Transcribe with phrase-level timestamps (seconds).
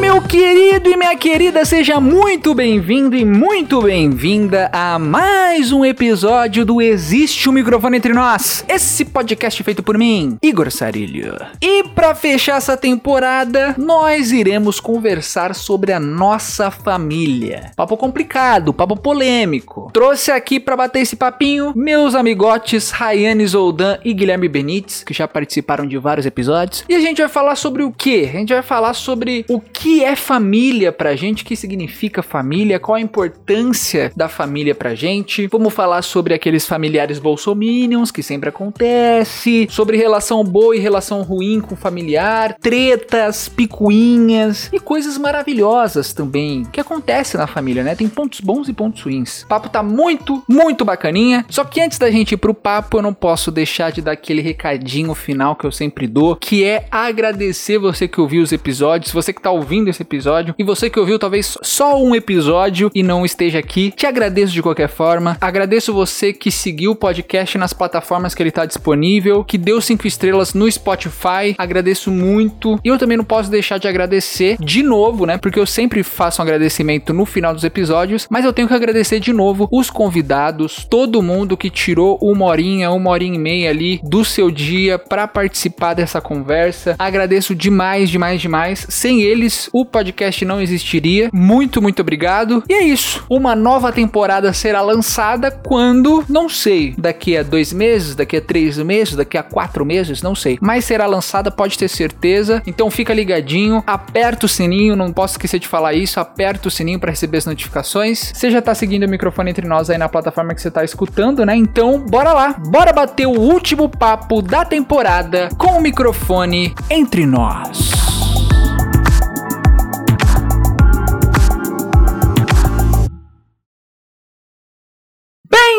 [0.00, 6.64] meu querido e minha querida, seja muito bem-vindo e muito bem-vinda a mais um episódio
[6.64, 11.36] do Existe um Microfone Entre Nós, esse podcast feito por mim, Igor Sarilho.
[11.60, 17.72] E para fechar essa temporada, nós iremos conversar sobre a nossa família.
[17.76, 19.90] Papo complicado, papo polêmico.
[19.92, 25.28] Trouxe aqui para bater esse papinho meus amigotes Rayane Zoldan e Guilherme Benites, que já
[25.28, 26.84] participaram de vários episódios.
[26.88, 28.24] E a gente vai falar sobre o que?
[28.24, 32.22] A gente vai falar sobre o que que é família pra gente, o que significa
[32.22, 35.46] família, qual a importância da família pra gente.
[35.48, 41.60] Vamos falar sobre aqueles familiares bolsominions que sempre acontece, sobre relação boa e relação ruim
[41.60, 47.94] com familiar, tretas, picuinhas e coisas maravilhosas também que acontecem na família, né?
[47.94, 49.42] Tem pontos bons e pontos ruins.
[49.42, 51.44] O papo tá muito, muito bacaninha.
[51.48, 54.40] Só que antes da gente ir pro papo, eu não posso deixar de dar aquele
[54.40, 59.32] recadinho final que eu sempre dou, que é agradecer você que ouviu os episódios, você
[59.32, 60.54] que tá ouvindo ouvindo esse episódio.
[60.58, 64.62] E você que ouviu talvez só um episódio e não esteja aqui, te agradeço de
[64.62, 65.36] qualquer forma.
[65.40, 70.06] Agradeço você que seguiu o podcast nas plataformas que ele está disponível, que deu cinco
[70.06, 71.56] estrelas no Spotify.
[71.58, 72.78] Agradeço muito.
[72.84, 75.38] E eu também não posso deixar de agradecer de novo, né?
[75.38, 79.18] Porque eu sempre faço um agradecimento no final dos episódios, mas eu tenho que agradecer
[79.18, 84.00] de novo os convidados, todo mundo que tirou uma horinha, uma horinha e meia ali
[84.04, 86.94] do seu dia para participar dessa conversa.
[86.96, 88.86] Agradeço demais, demais, demais.
[88.88, 91.30] Sem eles, o podcast não existiria.
[91.32, 92.62] Muito, muito obrigado.
[92.68, 93.24] E é isso.
[93.28, 96.24] Uma nova temporada será lançada quando?
[96.28, 96.94] Não sei.
[96.96, 100.58] Daqui a dois meses, daqui a três meses, daqui a quatro meses, não sei.
[100.60, 102.62] Mas será lançada, pode ter certeza.
[102.66, 106.20] Então fica ligadinho, aperta o sininho, não posso esquecer de falar isso.
[106.20, 108.32] Aperta o sininho para receber as notificações.
[108.34, 111.44] Você já tá seguindo o microfone entre nós aí na plataforma que você tá escutando,
[111.44, 111.56] né?
[111.56, 112.54] Então, bora lá.
[112.58, 118.09] Bora bater o último papo da temporada com o microfone entre nós.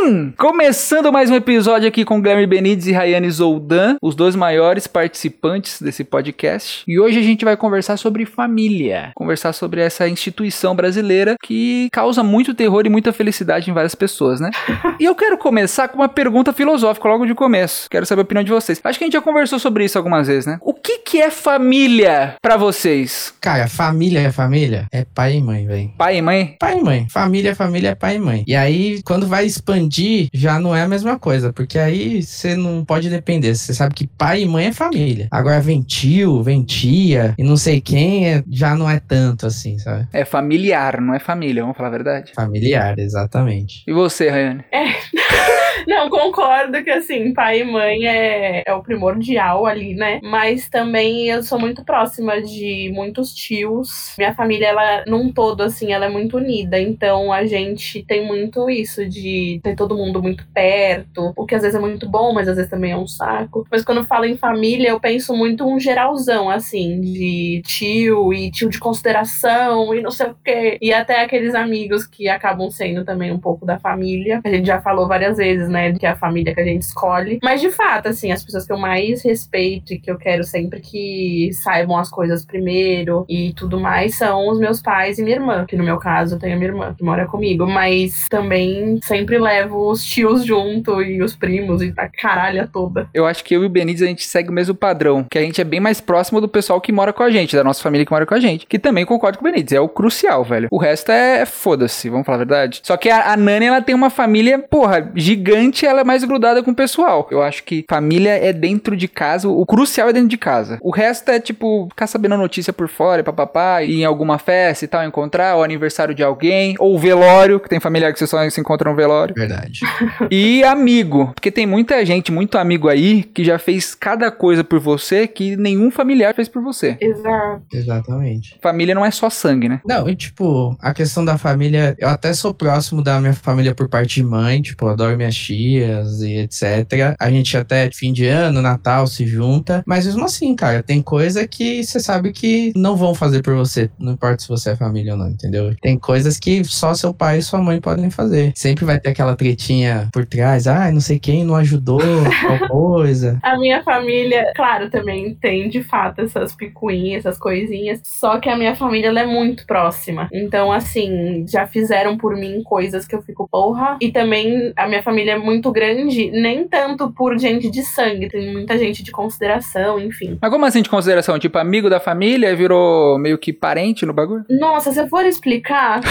[0.04, 4.88] Bem, começando mais um episódio aqui com Guilherme Benides e Rayane Zoldan, os dois maiores
[4.88, 6.84] participantes desse podcast.
[6.88, 12.24] E hoje a gente vai conversar sobre família, conversar sobre essa instituição brasileira que causa
[12.24, 14.50] muito terror e muita felicidade em várias pessoas, né?
[15.00, 17.88] e eu quero começar com uma pergunta filosófica logo de começo.
[17.88, 18.82] Quero saber a opinião de vocês.
[18.84, 20.58] Acho que a gente já conversou sobre isso algumas vezes, né?
[20.62, 23.34] O que que é família para vocês?
[23.42, 24.88] Cara, família é família?
[24.94, 25.92] É pai e mãe, velho.
[25.98, 26.56] Pai e mãe?
[26.58, 27.06] Pai e mãe.
[27.10, 28.46] Família é família, é pai e mãe.
[28.48, 32.86] E aí, quando vai expandir já não é a mesma coisa, porque aí você não
[32.86, 33.54] pode depender.
[33.54, 35.28] Você sabe que pai e mãe é família.
[35.30, 39.78] Agora vem tio, vem tia e não sei quem, é, já não é tanto assim,
[39.80, 40.08] sabe?
[40.14, 42.32] É familiar, não é família, vamos falar a verdade?
[42.34, 43.84] Familiar, exatamente.
[43.86, 44.64] E você, Rayane?
[44.72, 44.86] É.
[45.88, 50.20] Não, concordo que assim, pai e mãe é, é o primordial ali, né?
[50.24, 54.14] Mas também eu sou muito próxima de muitos tios.
[54.18, 56.80] Minha família, ela, num todo, assim, ela é muito unida.
[56.80, 61.62] Então a gente tem muito isso de ter todo mundo muito perto, o que às
[61.62, 63.66] vezes é muito bom, mas às vezes também é um saco.
[63.72, 68.52] Mas quando eu falo em família, eu penso muito um geralzão, assim, de tio e
[68.52, 70.78] tio de consideração e não sei o quê.
[70.82, 74.42] E até aqueles amigos que acabam sendo também um pouco da família.
[74.44, 77.40] A gente já falou várias vezes, né, que a família que a gente escolhe.
[77.44, 80.80] Mas de fato, assim, as pessoas que eu mais respeito e que eu quero sempre
[80.80, 85.66] que saibam as coisas primeiro e tudo mais são os meus pais e minha irmã,
[85.66, 89.38] que no meu caso eu tenho a minha irmã que mora comigo, mas também sempre
[89.38, 93.10] levo os tios junto e os primos e a caralha toda.
[93.14, 95.42] Eu acho que eu e o Benítez a gente segue o mesmo padrão, que a
[95.42, 98.06] gente é bem mais próximo do pessoal que mora com a gente, da nossa família
[98.06, 100.68] que mora com a gente, que também concordo com o Benítez, é o crucial, velho.
[100.72, 102.82] O resto é, é foda-se, vamos falar a verdade.
[102.84, 105.51] Só que a, a Nani, ela tem uma família, porra, gigante,
[105.86, 107.28] ela é mais grudada com o pessoal.
[107.32, 110.78] Eu acho que família é dentro de casa, o crucial é dentro de casa.
[110.82, 114.86] O resto é tipo ficar sabendo a notícia por fora, papapá, ir em alguma festa
[114.86, 118.28] e tal, encontrar, o aniversário de alguém, ou o velório, que tem familiar que você
[118.28, 119.34] só se encontra no velório.
[119.36, 119.80] Verdade.
[120.32, 124.80] e amigo, porque tem muita gente, muito amigo aí, que já fez cada coisa por
[124.80, 126.98] você que nenhum familiar fez por você.
[127.00, 127.62] Exato.
[127.74, 128.58] Exatamente.
[128.62, 129.82] Família não é só sangue, né?
[129.86, 133.88] Não, e tipo, a questão da família, eu até sou próximo da minha família por
[133.90, 137.16] parte de mãe, tipo, adoro minhas tias e etc.
[137.20, 141.48] A gente até fim de ano, Natal, se junta, mas mesmo assim, cara, tem coisa
[141.48, 145.14] que você sabe que não vão fazer por você, não importa se você é família
[145.14, 145.76] ou não, entendeu?
[145.82, 148.52] Tem coisas que só seu pai e sua mãe podem fazer.
[148.56, 153.40] Sempre vai ter aquela tretinha por trás, ah, não sei quem não ajudou, tal coisa.
[153.42, 158.58] A minha família, claro, também tem de fato essas picuinhas, essas coisinhas, só que a
[158.58, 160.30] minha família ela é muito próxima.
[160.34, 163.98] Então, assim, já fizeram por mim coisas que eu fico porra.
[164.02, 168.78] E também a minha família muito grande, nem tanto por gente de sangue, tem muita
[168.78, 170.38] gente de consideração, enfim.
[170.42, 171.38] Mas como assim de consideração?
[171.40, 174.46] Tipo, amigo da família virou meio que parente no bagulho?
[174.50, 176.02] Nossa, se eu for explicar,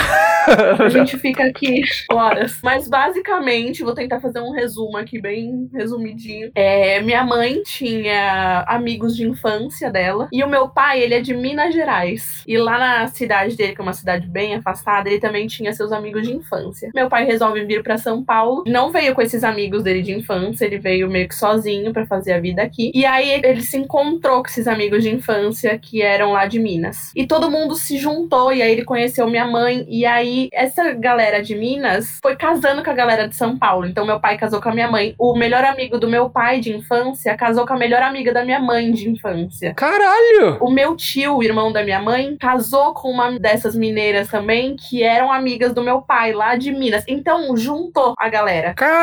[0.79, 2.59] a gente fica aqui horas.
[2.63, 6.51] Mas basicamente, vou tentar fazer um resumo aqui, bem resumidinho.
[6.55, 11.35] É, minha mãe tinha amigos de infância dela, e o meu pai, ele é de
[11.35, 12.43] Minas Gerais.
[12.47, 15.93] E lá na cidade dele, que é uma cidade bem afastada, ele também tinha seus
[15.93, 16.91] amigos de infância.
[16.95, 20.65] Meu pai resolve vir para São Paulo, não veio com esses amigos dele de infância,
[20.65, 22.91] ele veio meio que sozinho para fazer a vida aqui.
[22.95, 27.13] E aí ele se encontrou com esses amigos de infância que eram lá de Minas.
[27.15, 31.43] E todo mundo se juntou e aí ele conheceu minha mãe e aí essa galera
[31.43, 33.87] de Minas foi casando com a galera de São Paulo.
[33.87, 35.15] Então meu pai casou com a minha mãe.
[35.19, 38.61] O melhor amigo do meu pai de infância casou com a melhor amiga da minha
[38.61, 39.75] mãe de infância.
[39.75, 40.59] Caralho!
[40.61, 45.03] O meu tio, o irmão da minha mãe, casou com uma dessas mineiras também, que
[45.03, 47.05] eram amigas do meu pai lá de Minas.
[47.09, 48.75] Então juntou a galera.
[48.75, 49.00] Caralho,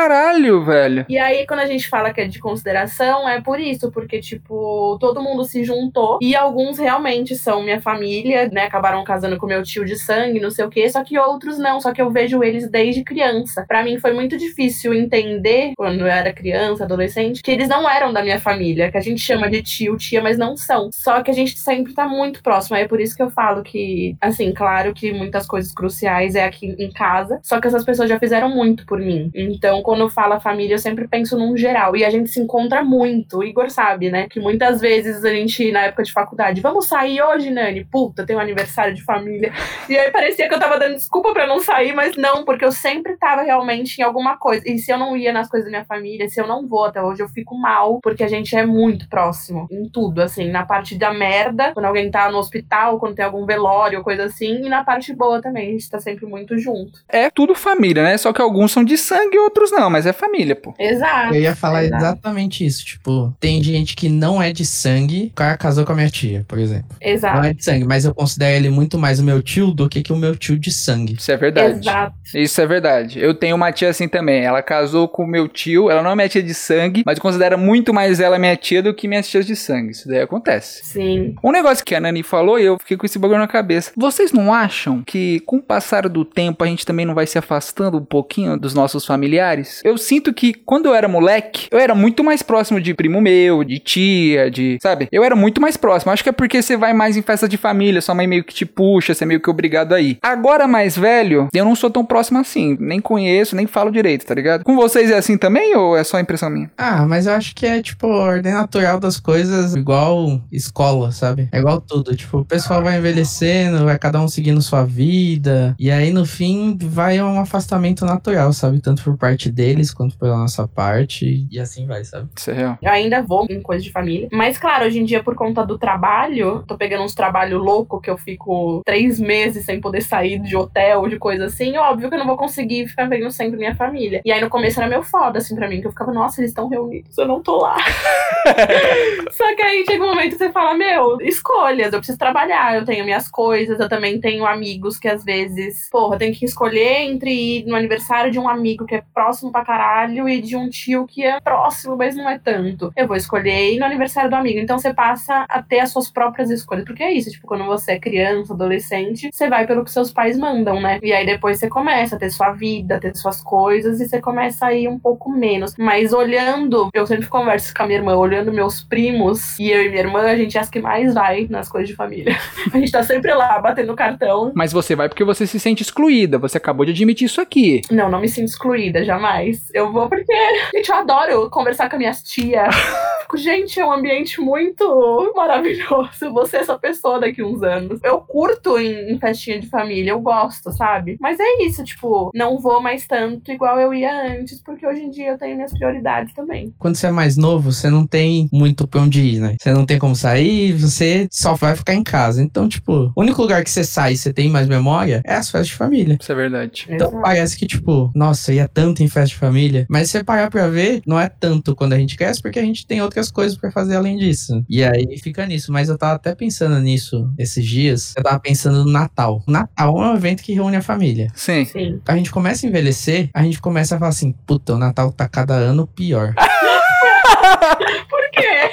[0.64, 1.06] velho.
[1.08, 4.96] E aí, quando a gente fala que é de consideração, é por isso, porque, tipo,
[5.00, 8.64] todo mundo se juntou e alguns realmente são minha família, né?
[8.64, 11.80] Acabaram casando com meu tio de sangue, não sei o quê, só que outros não,
[11.80, 13.64] só que eu vejo eles desde criança.
[13.66, 18.12] Para mim foi muito difícil entender, quando eu era criança, adolescente, que eles não eram
[18.12, 20.90] da minha família, que a gente chama de tio, tia, mas não são.
[20.92, 22.76] Só que a gente sempre tá muito próximo.
[22.76, 26.74] É por isso que eu falo que, assim, claro que muitas coisas cruciais é aqui
[26.78, 29.30] em casa, só que essas pessoas já fizeram muito por mim.
[29.34, 31.96] Então, quando fala família, eu sempre penso num geral.
[31.96, 33.38] E a gente se encontra muito.
[33.38, 34.28] O Igor sabe, né?
[34.28, 37.86] Que muitas vezes a gente, na época de faculdade, vamos sair hoje, Nani?
[37.86, 39.50] Puta, tem um aniversário de família.
[39.88, 42.70] E aí parecia que eu tava dando desculpa para não sair, mas não, porque eu
[42.70, 44.62] sempre tava realmente em alguma coisa.
[44.68, 47.02] E se eu não ia nas coisas da minha família, se eu não vou até
[47.02, 50.98] hoje, eu fico mal, porque a gente é muito próximo em tudo, assim, na parte
[50.98, 54.84] da merda, quando alguém tá no hospital, quando tem algum velório, coisa assim, e na
[54.84, 57.00] parte boa também, a gente tá sempre muito junto.
[57.08, 58.18] É tudo família, né?
[58.18, 60.74] Só que alguns são de sangue e outros não, mas é família, pô.
[60.78, 61.34] Exato.
[61.34, 62.02] Eu ia falar exato.
[62.02, 62.84] exatamente isso.
[62.84, 65.28] Tipo, tem gente que não é de sangue.
[65.32, 66.96] O cara casou com a minha tia, por exemplo.
[67.00, 67.36] Exato.
[67.36, 70.02] Não é de sangue, mas eu considero ele muito mais o meu tio do que,
[70.02, 71.14] que o meu tio de sangue.
[71.14, 71.78] Isso é verdade.
[71.78, 72.14] Exato.
[72.34, 73.20] Isso é verdade.
[73.20, 74.44] Eu tenho uma tia assim também.
[74.44, 75.90] Ela casou com o meu tio.
[75.90, 78.94] Ela não é minha tia de sangue, mas considera muito mais ela minha tia do
[78.94, 79.92] que minhas tias de sangue.
[79.92, 80.84] Isso daí acontece.
[80.84, 81.34] Sim.
[81.42, 83.92] Um negócio que a Nani falou e eu fiquei com esse bagulho na cabeça.
[83.96, 87.38] Vocês não acham que com o passar do tempo a gente também não vai se
[87.38, 89.57] afastando um pouquinho dos nossos familiares?
[89.84, 93.64] Eu sinto que quando eu era moleque, eu era muito mais próximo de primo meu,
[93.64, 94.78] de tia, de.
[94.82, 95.08] Sabe?
[95.10, 96.12] Eu era muito mais próximo.
[96.12, 98.54] Acho que é porque você vai mais em festa de família, sua mãe meio que
[98.54, 100.18] te puxa, você é meio que obrigado a ir.
[100.22, 102.76] Agora, mais velho, eu não sou tão próximo assim.
[102.80, 104.64] Nem conheço, nem falo direito, tá ligado?
[104.64, 106.70] Com vocês é assim também ou é só impressão minha?
[106.76, 111.48] Ah, mas eu acho que é, tipo, ordem natural das coisas, igual escola, sabe?
[111.52, 112.14] É igual tudo.
[112.14, 115.74] Tipo, o pessoal vai envelhecendo, vai cada um seguindo sua vida.
[115.78, 118.80] E aí, no fim, vai um afastamento natural, sabe?
[118.80, 121.46] Tanto por parte deles quanto pela nossa parte.
[121.50, 122.28] E assim vai, sabe?
[122.36, 122.78] Isso é real.
[122.82, 124.28] Eu ainda vou em coisa de família.
[124.32, 128.10] Mas, claro, hoje em dia, por conta do trabalho, tô pegando uns trabalhos loucos que
[128.10, 131.76] eu fico três meses sem poder sair de hotel, de coisa assim.
[131.76, 134.20] Óbvio que eu não vou conseguir ficar vendo sempre minha família.
[134.24, 136.50] E aí, no começo, era meio foda, assim, pra mim, que eu ficava, nossa, eles
[136.50, 137.76] estão reunidos, eu não tô lá.
[139.32, 142.84] Só que aí chega um momento que você fala, meu, escolhas, eu preciso trabalhar, eu
[142.84, 147.02] tenho minhas coisas, eu também tenho amigos que às vezes, porra, eu tenho que escolher
[147.02, 150.68] entre ir no aniversário de um amigo que é próximo pra caralho e de um
[150.68, 152.92] tio que é próximo, mas não é tanto.
[152.96, 154.58] Eu vou escolher ir no aniversário do amigo.
[154.58, 156.84] Então você passa a ter as suas próprias escolhas.
[156.84, 160.36] Porque é isso, tipo, quando você é criança, adolescente, você vai pelo que seus pais
[160.36, 160.98] mandam, né?
[161.02, 164.66] E aí depois você começa a ter sua vida, ter suas coisas e você começa
[164.66, 165.74] a ir um pouco menos.
[165.78, 169.88] Mas olhando, eu sempre converso com a minha irmã, olhando meus primos e eu e
[169.88, 172.36] minha irmã, a gente é as que mais vai nas coisas de família.
[172.72, 174.52] A gente tá sempre lá, batendo cartão.
[174.54, 176.38] Mas você vai porque você se sente excluída.
[176.38, 177.80] Você acabou de admitir isso aqui.
[177.90, 179.27] Não, não me sinto excluída, jamais.
[179.74, 180.32] Eu vou porque,
[180.74, 182.74] gente, eu adoro conversar com as minhas tias.
[183.28, 184.82] Fico, gente, é um ambiente muito
[185.36, 186.32] maravilhoso.
[186.32, 188.00] Você é essa pessoa daqui uns anos.
[188.02, 191.18] Eu curto em, em festinha de família, eu gosto, sabe?
[191.20, 195.10] Mas é isso, tipo, não vou mais tanto igual eu ia antes, porque hoje em
[195.10, 196.72] dia eu tenho minhas prioridades também.
[196.78, 199.56] Quando você é mais novo, você não tem muito pra onde ir, né?
[199.60, 202.42] Você não tem como sair, você só vai ficar em casa.
[202.42, 205.50] Então, tipo, o único lugar que você sai e você tem mais memória é as
[205.50, 206.16] festas de família.
[206.18, 206.86] Isso é verdade.
[206.88, 207.22] Então Exato.
[207.22, 209.86] parece que, tipo, nossa, ia tanto em festa de família.
[209.90, 212.64] Mas se você parar pra ver, não é tanto quando a gente cresce, porque a
[212.64, 214.64] gente tem outras coisas pra fazer além disso.
[214.68, 215.72] E aí fica nisso.
[215.72, 218.14] Mas eu tava até pensando nisso esses dias.
[218.16, 219.42] Eu tava pensando no Natal.
[219.46, 221.28] Natal é um evento que reúne a família.
[221.34, 221.64] Sim.
[221.64, 222.00] Sim.
[222.06, 225.28] A gente começa a envelhecer, a gente começa a falar assim, puta, o Natal tá
[225.28, 226.34] cada ano pior.
[228.08, 228.70] Por quê?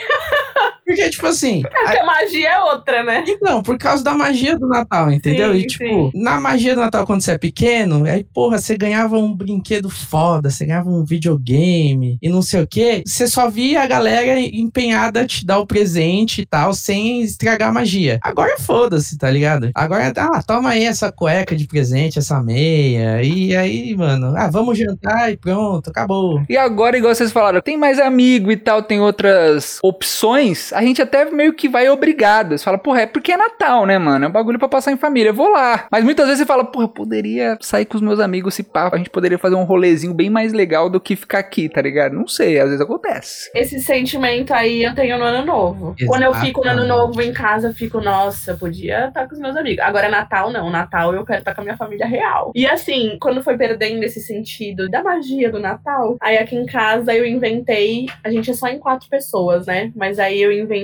[0.96, 1.62] Porque, tipo assim.
[1.62, 3.24] Porque a magia é outra, né?
[3.28, 5.52] Então, por causa da magia do Natal, entendeu?
[5.54, 6.12] Sim, e, tipo, sim.
[6.16, 10.50] na magia do Natal, quando você é pequeno, aí, porra, você ganhava um brinquedo foda,
[10.50, 13.04] você ganhava um videogame e não sei o quê.
[13.06, 17.70] Você só via a galera empenhada a te dar o presente e tal, sem estragar
[17.70, 18.20] a magia.
[18.22, 19.72] Agora foda-se, tá ligado?
[19.76, 23.22] Agora, ah, toma aí essa cueca de presente, essa meia.
[23.22, 26.42] E aí, mano, ah, vamos jantar e pronto, acabou.
[26.48, 31.02] E agora, igual vocês falaram, tem mais amigo e tal, tem outras opções, a gente
[31.02, 32.58] até meio que vai obrigado.
[32.58, 34.26] Você fala, porra, é porque é Natal, né, mano?
[34.26, 35.88] É um bagulho pra passar em família, eu vou lá.
[35.92, 38.90] Mas muitas vezes você fala, porra, eu poderia sair com os meus amigos, se pá,
[38.92, 42.14] a gente poderia fazer um rolezinho bem mais legal do que ficar aqui, tá ligado?
[42.14, 43.50] Não sei, às vezes acontece.
[43.54, 45.96] Esse sentimento aí eu tenho no ano novo.
[46.08, 49.40] Quando eu fico no ano novo em casa, eu fico, nossa, podia estar com os
[49.40, 49.84] meus amigos.
[49.84, 50.70] Agora, Natal não.
[50.70, 52.52] Natal eu quero estar com a minha família real.
[52.54, 57.14] E assim, quando foi perdendo esse sentido da magia do Natal, aí aqui em casa
[57.14, 58.08] eu inventei.
[58.24, 59.92] A gente é só em quatro pessoas, né?
[59.96, 60.75] Mas aí eu inventei,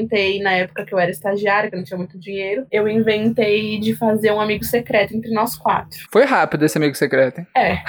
[0.41, 3.95] na época que eu era estagiária, que eu não tinha muito dinheiro, eu inventei de
[3.95, 5.99] fazer um amigo secreto entre nós quatro.
[6.11, 7.47] Foi rápido esse amigo secreto, hein?
[7.55, 7.79] É.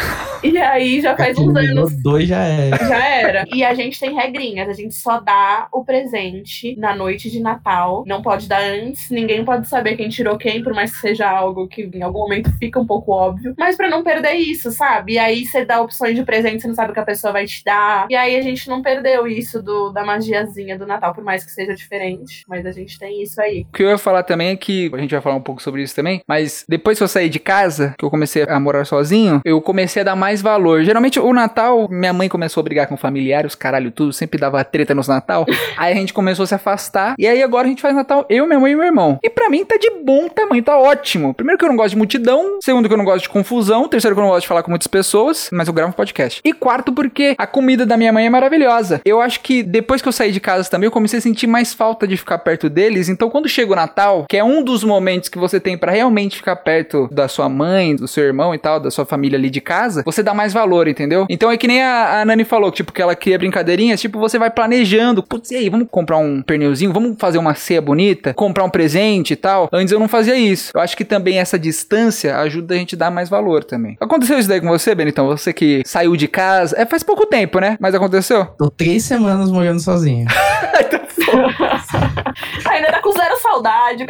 [0.43, 2.03] E aí já faz uns anos.
[2.03, 2.71] dois já é.
[2.71, 3.45] Já era.
[3.55, 4.69] E a gente tem regrinhas.
[4.69, 8.05] A gente só dá o presente na noite de Natal.
[8.07, 9.11] Não pode dar antes.
[9.11, 12.51] Ninguém pode saber quem tirou quem, por mais que seja algo que em algum momento
[12.59, 13.55] fica um pouco óbvio.
[13.59, 15.15] Mas pra não perder isso, sabe?
[15.15, 17.47] E aí você dá opções de presente, você não sabe o que a pessoa vai
[17.47, 18.07] te dar.
[18.11, 21.53] E aí a gente não perdeu isso do, da magiazinha do Natal, por mais que
[21.53, 22.45] seja diferente.
[22.49, 23.67] Mas a gente tem isso aí.
[23.69, 25.83] O que eu ia falar também é que, a gente vai falar um pouco sobre
[25.83, 29.41] isso também, mas depois que eu saí de casa, que eu comecei a morar sozinho,
[29.45, 30.83] eu comecei a dar mais valor.
[30.85, 34.95] Geralmente o Natal, minha mãe começou a brigar com familiares, caralho, tudo, sempre dava treta
[34.95, 35.47] nos Natal.
[35.77, 38.47] aí a gente começou a se afastar, e aí agora a gente faz Natal eu,
[38.47, 39.19] minha mãe e meu irmão.
[39.23, 41.35] E pra mim tá de bom tamanho, tá ótimo.
[41.35, 44.15] Primeiro que eu não gosto de multidão, segundo que eu não gosto de confusão, terceiro
[44.15, 46.41] que eu não gosto de falar com muitas pessoas, mas eu gravo podcast.
[46.45, 49.01] E quarto porque a comida da minha mãe é maravilhosa.
[49.05, 51.72] Eu acho que depois que eu saí de casa também, eu comecei a sentir mais
[51.73, 53.09] falta de ficar perto deles.
[53.09, 56.37] Então quando chega o Natal, que é um dos momentos que você tem pra realmente
[56.37, 59.61] ficar perto da sua mãe, do seu irmão e tal, da sua família ali de
[59.61, 61.27] casa, você dá mais valor, entendeu?
[61.29, 64.39] Então é que nem a, a Nani falou, tipo, que ela cria brincadeirinhas, tipo, você
[64.39, 65.23] vai planejando.
[65.23, 66.93] Putz, e aí, vamos comprar um pernilzinho?
[66.93, 68.35] Vamos fazer uma ceia bonita?
[68.35, 69.69] Comprar um presente e tal?
[69.73, 70.73] Antes eu não fazia isso.
[70.75, 73.97] Eu acho que também essa distância ajuda a gente a dar mais valor também.
[74.01, 75.27] Aconteceu isso daí com você, Benitão?
[75.27, 76.77] Você que saiu de casa.
[76.79, 77.77] É faz pouco tempo, né?
[77.81, 78.47] Mas aconteceu?
[78.59, 80.27] Tô três semanas morando sozinho.
[82.71, 84.07] Ainda tá com zero saudade,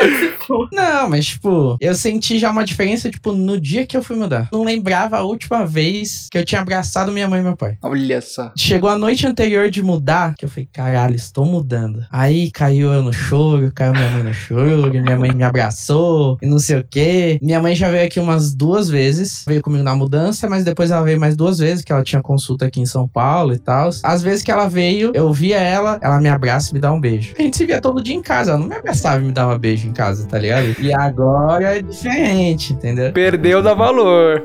[0.47, 0.69] for.
[0.73, 4.49] Não, mas, tipo, eu senti já uma diferença, tipo, no dia que eu fui mudar.
[4.53, 7.77] Não lembrava a última vez que eu tinha abraçado minha mãe e meu pai.
[7.83, 8.53] Olha só.
[8.57, 12.05] Chegou a noite anterior de mudar, que eu falei, caralho, estou mudando.
[12.11, 16.47] Aí caiu eu no choro, caiu minha mãe no choro, minha mãe me abraçou e
[16.47, 17.39] não sei o quê.
[17.43, 21.03] Minha mãe já veio aqui umas duas vezes, veio comigo na mudança, mas depois ela
[21.03, 23.91] veio mais duas vezes, que ela tinha consulta aqui em São Paulo e tal.
[24.03, 27.01] Às vezes que ela veio, eu via ela, ela me abraça e me dá um
[27.01, 27.35] beijo.
[27.39, 29.55] A gente se via todo dia em casa, ela não me abraçava e me dava
[29.55, 30.75] um beijo em casa, tá ligado?
[30.79, 33.12] E agora é diferente, entendeu?
[33.12, 34.45] Perdeu da valor.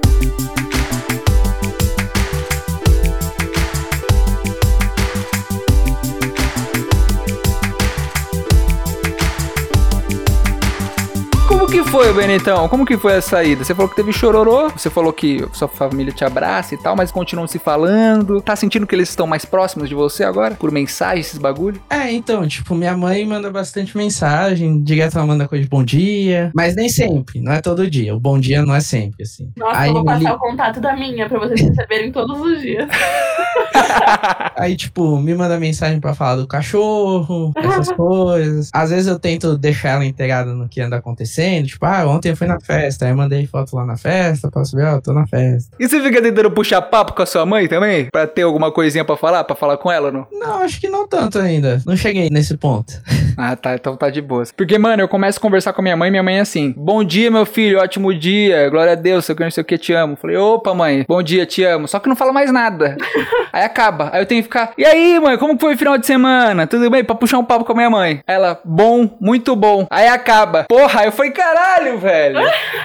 [11.91, 12.67] Foi, Benitão?
[12.67, 13.63] Como que foi a saída?
[13.63, 17.11] Você falou que teve chororô, você falou que sua família te abraça e tal, mas
[17.11, 18.41] continuam se falando.
[18.41, 20.53] Tá sentindo que eles estão mais próximos de você agora?
[20.55, 21.79] Por mensagem, esses bagulho?
[21.89, 26.51] É, então, tipo, minha mãe manda bastante mensagem, direto ela manda coisa de bom dia,
[26.53, 28.15] mas nem sempre, não é todo dia.
[28.15, 29.49] O bom dia não é sempre, assim.
[29.55, 32.61] Nossa, Aí eu vou passar li- o contato da minha pra vocês receberem todos os
[32.61, 32.87] dias.
[34.57, 38.69] Aí, tipo, me manda mensagem pra falar do cachorro, essas coisas.
[38.73, 41.67] Às vezes eu tento deixar ela inteirada no que anda acontecendo.
[41.67, 44.65] Tipo, ah, ontem eu fui na festa, aí eu mandei foto lá na festa, pra
[44.65, 45.75] saber, ó, eu tô na festa.
[45.79, 48.07] E você fica tentando puxar papo com a sua mãe também?
[48.11, 49.43] Pra ter alguma coisinha pra falar?
[49.43, 50.27] Pra falar com ela, não?
[50.31, 51.81] Não, acho que não tanto ainda.
[51.85, 52.93] Não cheguei nesse ponto.
[53.39, 53.75] Ah, tá.
[53.75, 54.43] Então tá de boa.
[54.55, 57.03] Porque, mano, eu começo a conversar com a minha mãe, minha mãe é assim: Bom
[57.03, 59.77] dia, meu filho, ótimo dia, glória a Deus, sei o que, não sei o que,
[59.77, 60.15] te amo.
[60.15, 61.87] Falei, opa, mãe, bom dia, te amo.
[61.87, 62.97] Só que não fala mais nada.
[63.53, 64.09] aí acaba.
[64.11, 66.65] Aí eu tenho que ficar, e aí, mãe, como foi o final de semana?
[66.65, 67.03] Tudo bem?
[67.03, 68.21] Pra puxar um papo com a minha mãe.
[68.25, 69.85] Ela, bom, muito bom.
[69.91, 70.65] Aí acaba.
[70.67, 71.66] Porra, eu falei, caralho,
[71.99, 72.39] velho.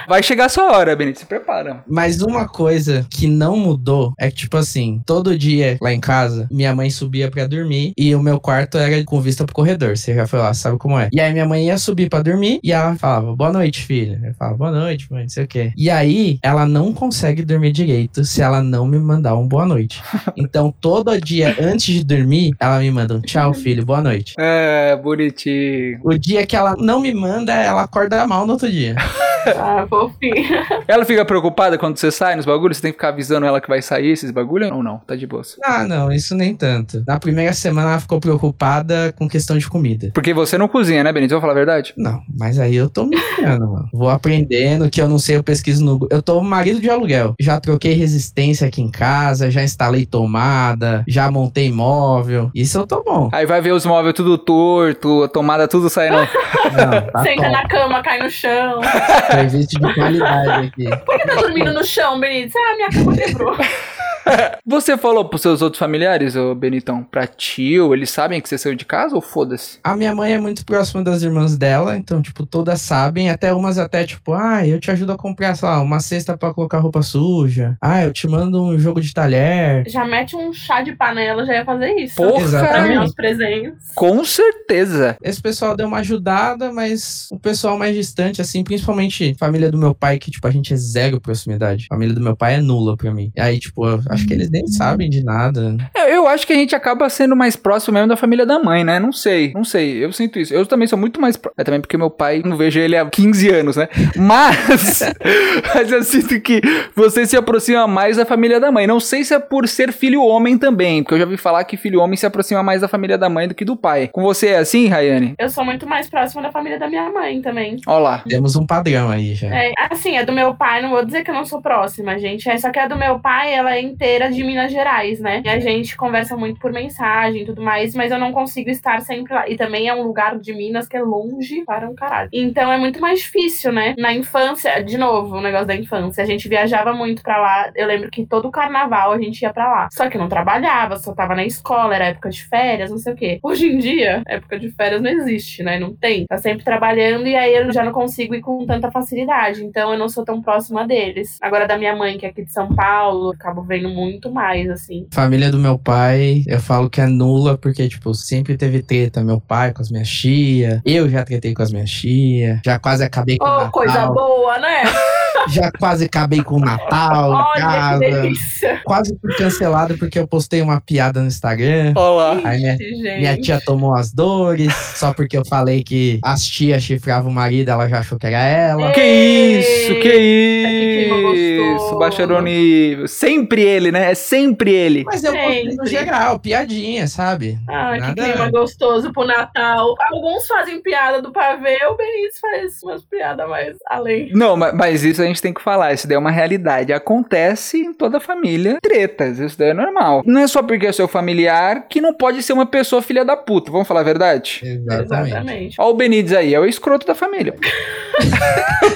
[0.07, 1.83] Vai chegar a sua hora, Benito, se prepara.
[1.87, 6.47] Mas uma coisa que não mudou é que, tipo assim, todo dia lá em casa,
[6.51, 9.97] minha mãe subia pra dormir e o meu quarto era com vista pro corredor.
[9.97, 11.09] Você já foi lá, sabe como é?
[11.11, 14.19] E aí minha mãe ia subir pra dormir e ela falava, boa noite, filha.
[14.23, 15.73] Eu falava, boa noite, mãe, não sei o quê.
[15.77, 20.01] E aí, ela não consegue dormir direito se ela não me mandar um boa noite.
[20.35, 24.33] Então, todo dia antes de dormir, ela me manda um tchau, filho, boa noite.
[24.37, 25.99] É, bonitinho.
[26.03, 28.72] O dia que ela não me manda, ela acorda mal no outro dia.
[28.95, 29.32] 哈。
[29.47, 30.65] Ah, fofinha.
[30.87, 32.77] Ela fica preocupada quando você sai nos bagulhos?
[32.77, 34.99] Você tem que ficar avisando ela que vai sair esses bagulhos ou não?
[34.99, 35.41] Tá de boa.
[35.63, 37.03] Ah, não, isso nem tanto.
[37.07, 40.11] Na primeira semana ela ficou preocupada com questão de comida.
[40.13, 41.31] Porque você não cozinha, né, Benito?
[41.31, 41.93] Vou falar a verdade?
[41.97, 43.89] Não, mas aí eu tô me enfiando, mano.
[43.93, 46.07] Vou aprendendo, que eu não sei, eu pesquiso no.
[46.09, 47.33] Eu tô marido de aluguel.
[47.39, 52.49] Já troquei resistência aqui em casa, já instalei tomada, já montei móvel.
[52.55, 53.29] Isso eu tô bom.
[53.33, 56.17] Aí vai ver os móveis tudo torto, a tomada tudo saindo.
[56.73, 57.51] Não, tá Senta top.
[57.51, 58.81] na cama, cai no chão.
[59.35, 60.89] Serviço de qualidade aqui.
[61.05, 62.57] Por que tá dormindo no chão, Benito?
[62.57, 63.55] Ah, minha cama quebrou.
[64.65, 68.75] Você falou pros seus outros familiares, ô Benitão, pra tio, eles sabem que você saiu
[68.75, 69.79] de casa ou foda-se?
[69.83, 73.77] A minha mãe é muito próxima das irmãs dela, então, tipo, todas sabem, até umas
[73.77, 77.01] até, tipo, ah, eu te ajudo a comprar, sei lá, uma cesta pra colocar roupa
[77.01, 77.77] suja.
[77.81, 79.83] Ah, eu te mando um jogo de talher.
[79.87, 82.15] Já mete um chá de panela, já ia fazer isso.
[82.15, 82.33] Porra!
[82.33, 82.87] Pra Exatamente.
[82.87, 83.73] ganhar os presentes.
[83.95, 85.17] Com certeza.
[85.21, 89.93] Esse pessoal deu uma ajudada, mas o pessoal mais distante, assim, principalmente família do meu
[89.93, 91.87] pai, que, tipo, a gente é zero proximidade.
[91.89, 93.31] A família do meu pai é nula pra mim.
[93.35, 93.83] E aí, tipo,
[94.13, 95.75] acho que eles nem sabem de nada.
[95.95, 98.83] Eu, eu acho que a gente acaba sendo mais próximo mesmo da família da mãe,
[98.83, 98.99] né?
[98.99, 100.03] Não sei, não sei.
[100.03, 100.53] Eu sinto isso.
[100.53, 101.37] Eu também sou muito mais.
[101.37, 103.87] pró- É também porque meu pai, não vejo ele há 15 anos, né?
[104.15, 105.01] Mas.
[105.73, 106.61] mas eu sinto que
[106.95, 108.87] você se aproxima mais da família da mãe.
[108.87, 111.77] Não sei se é por ser filho homem também, porque eu já ouvi falar que
[111.77, 114.09] filho homem se aproxima mais da família da mãe do que do pai.
[114.11, 115.35] Com você é assim, Rayane?
[115.37, 117.77] Eu sou muito mais próxima da família da minha mãe também.
[117.87, 118.23] Ó lá.
[118.27, 119.47] Temos um padrão aí já.
[119.53, 122.49] É, assim, é do meu pai, não vou dizer que eu não sou próxima, gente.
[122.49, 125.41] É, só que a do meu pai, ela é inteira de Minas Gerais, né?
[125.45, 129.01] E a gente conversa muito por mensagem e tudo mais, mas eu não consigo estar
[129.01, 129.47] sempre lá.
[129.47, 132.29] E também é um lugar de Minas que é longe para um caralho.
[132.31, 133.95] Então é muito mais difícil, né?
[133.97, 137.71] Na infância, de novo, o negócio da infância, a gente viajava muito pra lá.
[137.75, 139.89] Eu lembro que todo carnaval a gente ia pra lá.
[139.91, 143.15] Só que não trabalhava, só tava na escola, era época de férias, não sei o
[143.15, 143.39] quê.
[143.43, 145.79] Hoje em dia, época de férias não existe, né?
[145.79, 146.25] Não tem.
[146.25, 149.63] Tá sempre trabalhando e aí eu já não consigo ir com tanta facilidade.
[149.63, 151.37] Então eu não sou tão próxima deles.
[151.41, 155.07] Agora da minha mãe, que é aqui de São Paulo, acabo vendo muito mais, assim.
[155.13, 159.23] Família do meu pai, eu falo que é nula, porque, tipo, sempre teve treta.
[159.23, 163.03] Meu pai com as minhas tia, eu já tretei com as minhas tia, já quase
[163.03, 164.83] acabei com o Oh, Natal, coisa boa, né?
[165.49, 168.81] já quase acabei com o Natal em Olha que casa, delícia.
[168.85, 171.93] quase fui cancelado porque eu postei uma piada no Instagram.
[171.95, 172.39] Ó lá.
[172.43, 173.01] Aí minha, Gente.
[173.19, 177.69] minha tia tomou as dores, só porque eu falei que as tias chifravam o marido,
[177.69, 178.91] ela já achou que era ela.
[178.91, 181.97] Que isso, que que isso.
[181.97, 183.07] Bacharoni.
[183.07, 184.11] Sempre ele, né?
[184.11, 185.03] É sempre ele.
[185.05, 187.57] Mas eu postei no geral, piadinha, sabe?
[187.65, 189.95] Que Nada- clima gostoso pro Natal.
[190.11, 194.31] Alguns fazem piada do pavê, o Benítez faz umas piadas mais além.
[194.33, 195.93] Não, ma- mas isso a gente tem que falar.
[195.93, 196.91] Isso daí é uma realidade.
[196.93, 198.77] Acontece em toda família.
[198.81, 199.39] Tretas.
[199.39, 200.23] Isso daí é normal.
[200.25, 203.35] Não é só porque é seu familiar que não pode ser uma pessoa filha da
[203.37, 203.71] puta.
[203.71, 204.61] Vamos falar a verdade?
[204.63, 205.29] Exatamente.
[205.29, 205.75] Exatamente.
[205.79, 207.53] Ó, o Benítez aí, é o escroto da família.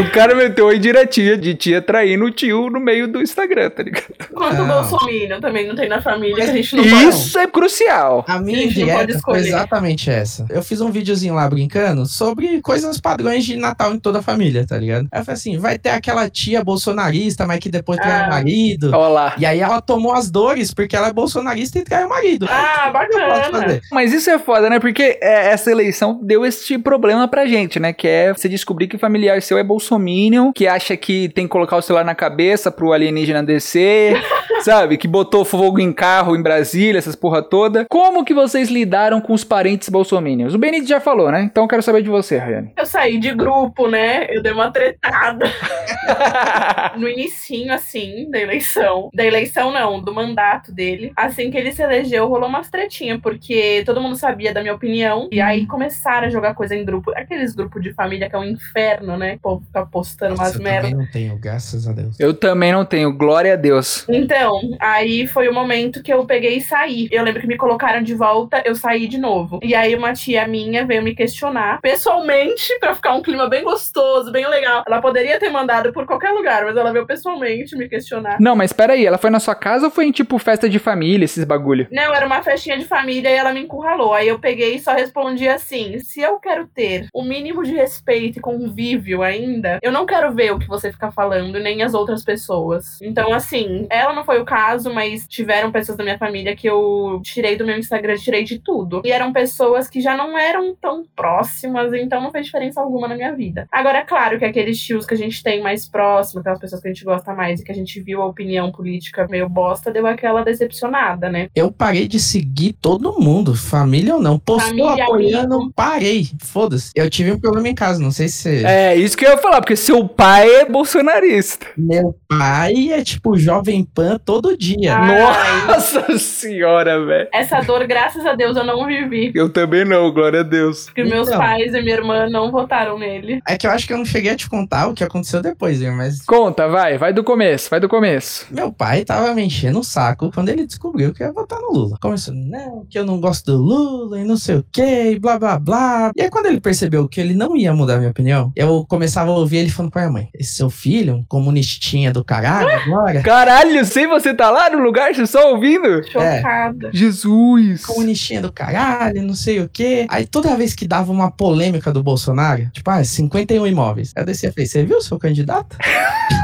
[0.00, 3.82] o cara meteu aí diretinha de tia traindo o tio no meio do Instagram, tá
[3.82, 4.06] ligado?
[4.32, 4.80] Quanto o Não.
[4.82, 7.02] Bolsonaro também não tem na família, que a gente não fala.
[7.04, 8.24] Isso é crucial.
[8.28, 9.48] A minha A gente indireta foi escolher.
[9.48, 10.46] exatamente essa.
[10.50, 14.66] Eu fiz um videozinho lá brincando sobre coisas padrões de Natal em toda a família,
[14.66, 15.08] tá ligado?
[15.20, 18.26] Aí eu falei assim: vai ter aquela tia bolsonarista, mas que depois trai Ah.
[18.26, 18.90] o marido.
[18.94, 19.34] Ó lá.
[19.38, 22.46] E aí ela tomou as dores porque ela é bolsonarista e trai o marido.
[22.50, 23.62] Ah, O que eu posso bacana.
[23.62, 23.80] fazer?
[23.92, 24.78] Mas isso é foda, né?
[24.80, 27.92] Porque é, essa eleição deu este problema pra gente, né?
[27.92, 31.76] Que é você descobrir que familiar seu é bolsominion, que acha que tem que colocar
[31.76, 34.20] o celular na cabeça pro alienígena descer,
[34.62, 34.96] sabe?
[34.96, 37.86] Que botou fogo em carro em Brasília, essas porra toda.
[37.88, 40.54] Como que vocês lidaram com os parentes bolsominions?
[40.54, 41.42] O Benito já falou, né?
[41.42, 42.72] Então eu quero saber de você, Rayane.
[42.76, 44.26] Eu saí de grupo, né?
[44.30, 45.46] Eu dei uma tretada.
[46.96, 49.10] no inicinho, assim, da eleição.
[49.14, 51.12] Da eleição, não, do mandato dele.
[51.16, 55.28] Assim que ele se elegeu, rolou umas tretinhas, porque todo mundo sabia da minha opinião.
[55.30, 57.10] E aí começaram a jogar coisa em grupo.
[57.16, 59.34] Aqueles grupos de família que é um inferno, né?
[59.34, 60.88] O povo fica postando Nossa, umas eu merda.
[60.88, 62.18] também não tenho, graças a Deus.
[62.18, 64.04] Eu também não tenho, glória a Deus.
[64.08, 67.08] Então, aí foi o momento que eu peguei e saí.
[67.10, 69.60] Eu lembro que me colocaram de volta, eu saí de novo.
[69.62, 74.32] E aí uma tia minha veio me questionar pessoalmente, pra ficar um clima bem gostoso,
[74.32, 74.84] bem legal.
[74.86, 78.38] Ela poderia ter mandado por qualquer lugar, mas ela veio pessoalmente me questionar.
[78.40, 81.24] Não, mas peraí, ela foi na sua casa ou foi em tipo festa de família,
[81.24, 81.86] esses bagulho?
[81.90, 84.14] Não, era uma festinha de família e ela me encurralou.
[84.14, 88.38] Aí eu peguei e só respondi assim: se eu quero ter o mínimo de respeito
[88.38, 92.24] e convívio ainda, eu não quero ver o que você fica falando, nem as outras
[92.24, 93.00] pessoas.
[93.02, 97.20] Então, assim, ela não foi o caso, mas tiveram pessoas da minha família que eu
[97.22, 99.02] tirei do meu Instagram, tirei de tudo.
[99.04, 103.16] E eram pessoas que já não eram tão próximas, então não fez diferença alguma na
[103.16, 103.66] minha vida.
[103.70, 106.88] Agora, é claro que aqueles tios que a gente tem mais próximo, aquelas pessoas que
[106.88, 110.06] a gente gosta mais e que a gente viu a opinião política meio bosta, deu
[110.06, 111.48] aquela decepcionada, né?
[111.54, 114.38] Eu parei de seguir todo mundo, família ou não.
[114.38, 115.72] Postou Família, apoiando, amigo.
[115.74, 116.28] parei.
[116.40, 116.90] Foda-se.
[116.94, 118.64] Eu tive um problema em casa, não sei se.
[118.64, 121.66] É, isso que eu ia falar, porque seu pai é bolsonarista.
[121.76, 124.96] Meu pai é tipo Jovem Pan todo dia.
[124.96, 125.66] Ai.
[125.66, 127.28] Nossa senhora, velho.
[127.32, 129.32] Essa dor, graças a Deus, eu não vivi.
[129.34, 130.84] Eu também não, glória a Deus.
[130.86, 131.38] Porque meus Então.
[131.40, 133.40] pais e minha irmã não votaram nele.
[133.48, 135.80] É que eu acho que eu não cheguei a te contar o que aconteceu depois,
[135.80, 135.92] viu?
[135.92, 138.46] mas Conta, vai, vai do começo, vai do começo.
[138.50, 141.96] meu pai tava me enchendo o saco quando ele descobriu que ia votar no Lula.
[142.00, 145.58] Começou, não, que eu não gosto do Lula e não sei o que, blá blá
[145.58, 146.10] blá.
[146.16, 149.34] E aí quando ele percebeu que ele não ia mudar minha opinião, eu começava a
[149.34, 153.84] ouvir ele falando pra minha mãe: esse seu filho, um comunistinha do caralho agora, Caralho,
[153.84, 156.02] sem você tá lá no lugar, você só ouvindo?
[156.10, 156.90] Chocada.
[156.92, 157.84] Jesus.
[157.84, 160.06] comunistinha do caralho, não sei o quê.
[160.08, 164.12] Aí toda vez que dava uma polêmica do Bolsonaro, tipo, ah, 51 imóveis.
[164.16, 165.76] Eu descia e falei, você viu o seu candidato?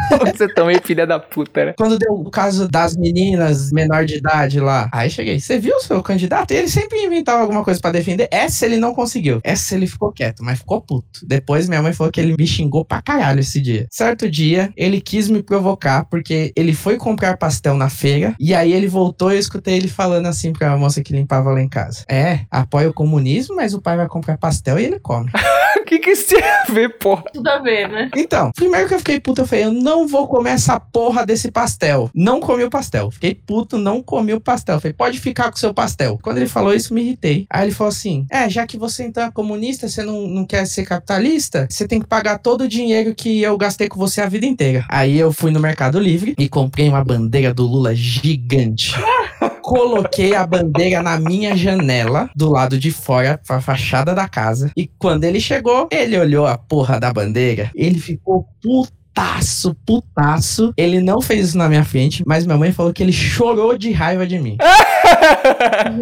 [0.08, 1.74] Você também é filha da puta, né?
[1.76, 5.80] Quando deu o caso das meninas menor de idade lá, aí cheguei, você viu o
[5.80, 6.52] seu candidato?
[6.52, 8.28] E ele sempre inventava alguma coisa pra defender.
[8.30, 9.40] Essa ele não conseguiu.
[9.42, 11.26] Essa ele ficou quieto, mas ficou puto.
[11.26, 13.86] Depois minha mãe falou que ele me xingou pra caralho esse dia.
[13.90, 18.72] Certo dia, ele quis me provocar porque ele foi comprar pastel na feira e aí
[18.72, 22.04] ele voltou e eu escutei ele falando assim pra moça que limpava lá em casa.
[22.08, 25.30] É, apoia o comunismo, mas o pai vai comprar pastel e ele come.
[25.86, 27.22] O que que isso tem a ver, porra?
[27.32, 28.10] Tudo a ver, né?
[28.16, 31.48] Então, primeiro que eu fiquei puto, eu falei, eu não vou comer essa porra desse
[31.48, 32.10] pastel.
[32.12, 33.08] Não comi o pastel.
[33.12, 34.80] Fiquei puto, não comi o pastel.
[34.80, 36.18] Falei, pode ficar com o seu pastel.
[36.20, 37.46] Quando ele falou isso, me irritei.
[37.48, 40.66] Aí ele falou assim: É, já que você então é comunista, você não, não quer
[40.66, 44.28] ser capitalista, você tem que pagar todo o dinheiro que eu gastei com você a
[44.28, 44.84] vida inteira.
[44.88, 48.92] Aí eu fui no Mercado Livre e comprei uma bandeira do Lula gigante.
[49.66, 54.70] Coloquei a bandeira na minha janela, do lado de fora, pra fachada da casa.
[54.76, 57.72] E quando ele chegou, ele olhou a porra da bandeira.
[57.74, 60.72] Ele ficou putaço, putaço.
[60.76, 63.90] Ele não fez isso na minha frente, mas minha mãe falou que ele chorou de
[63.90, 64.56] raiva de mim.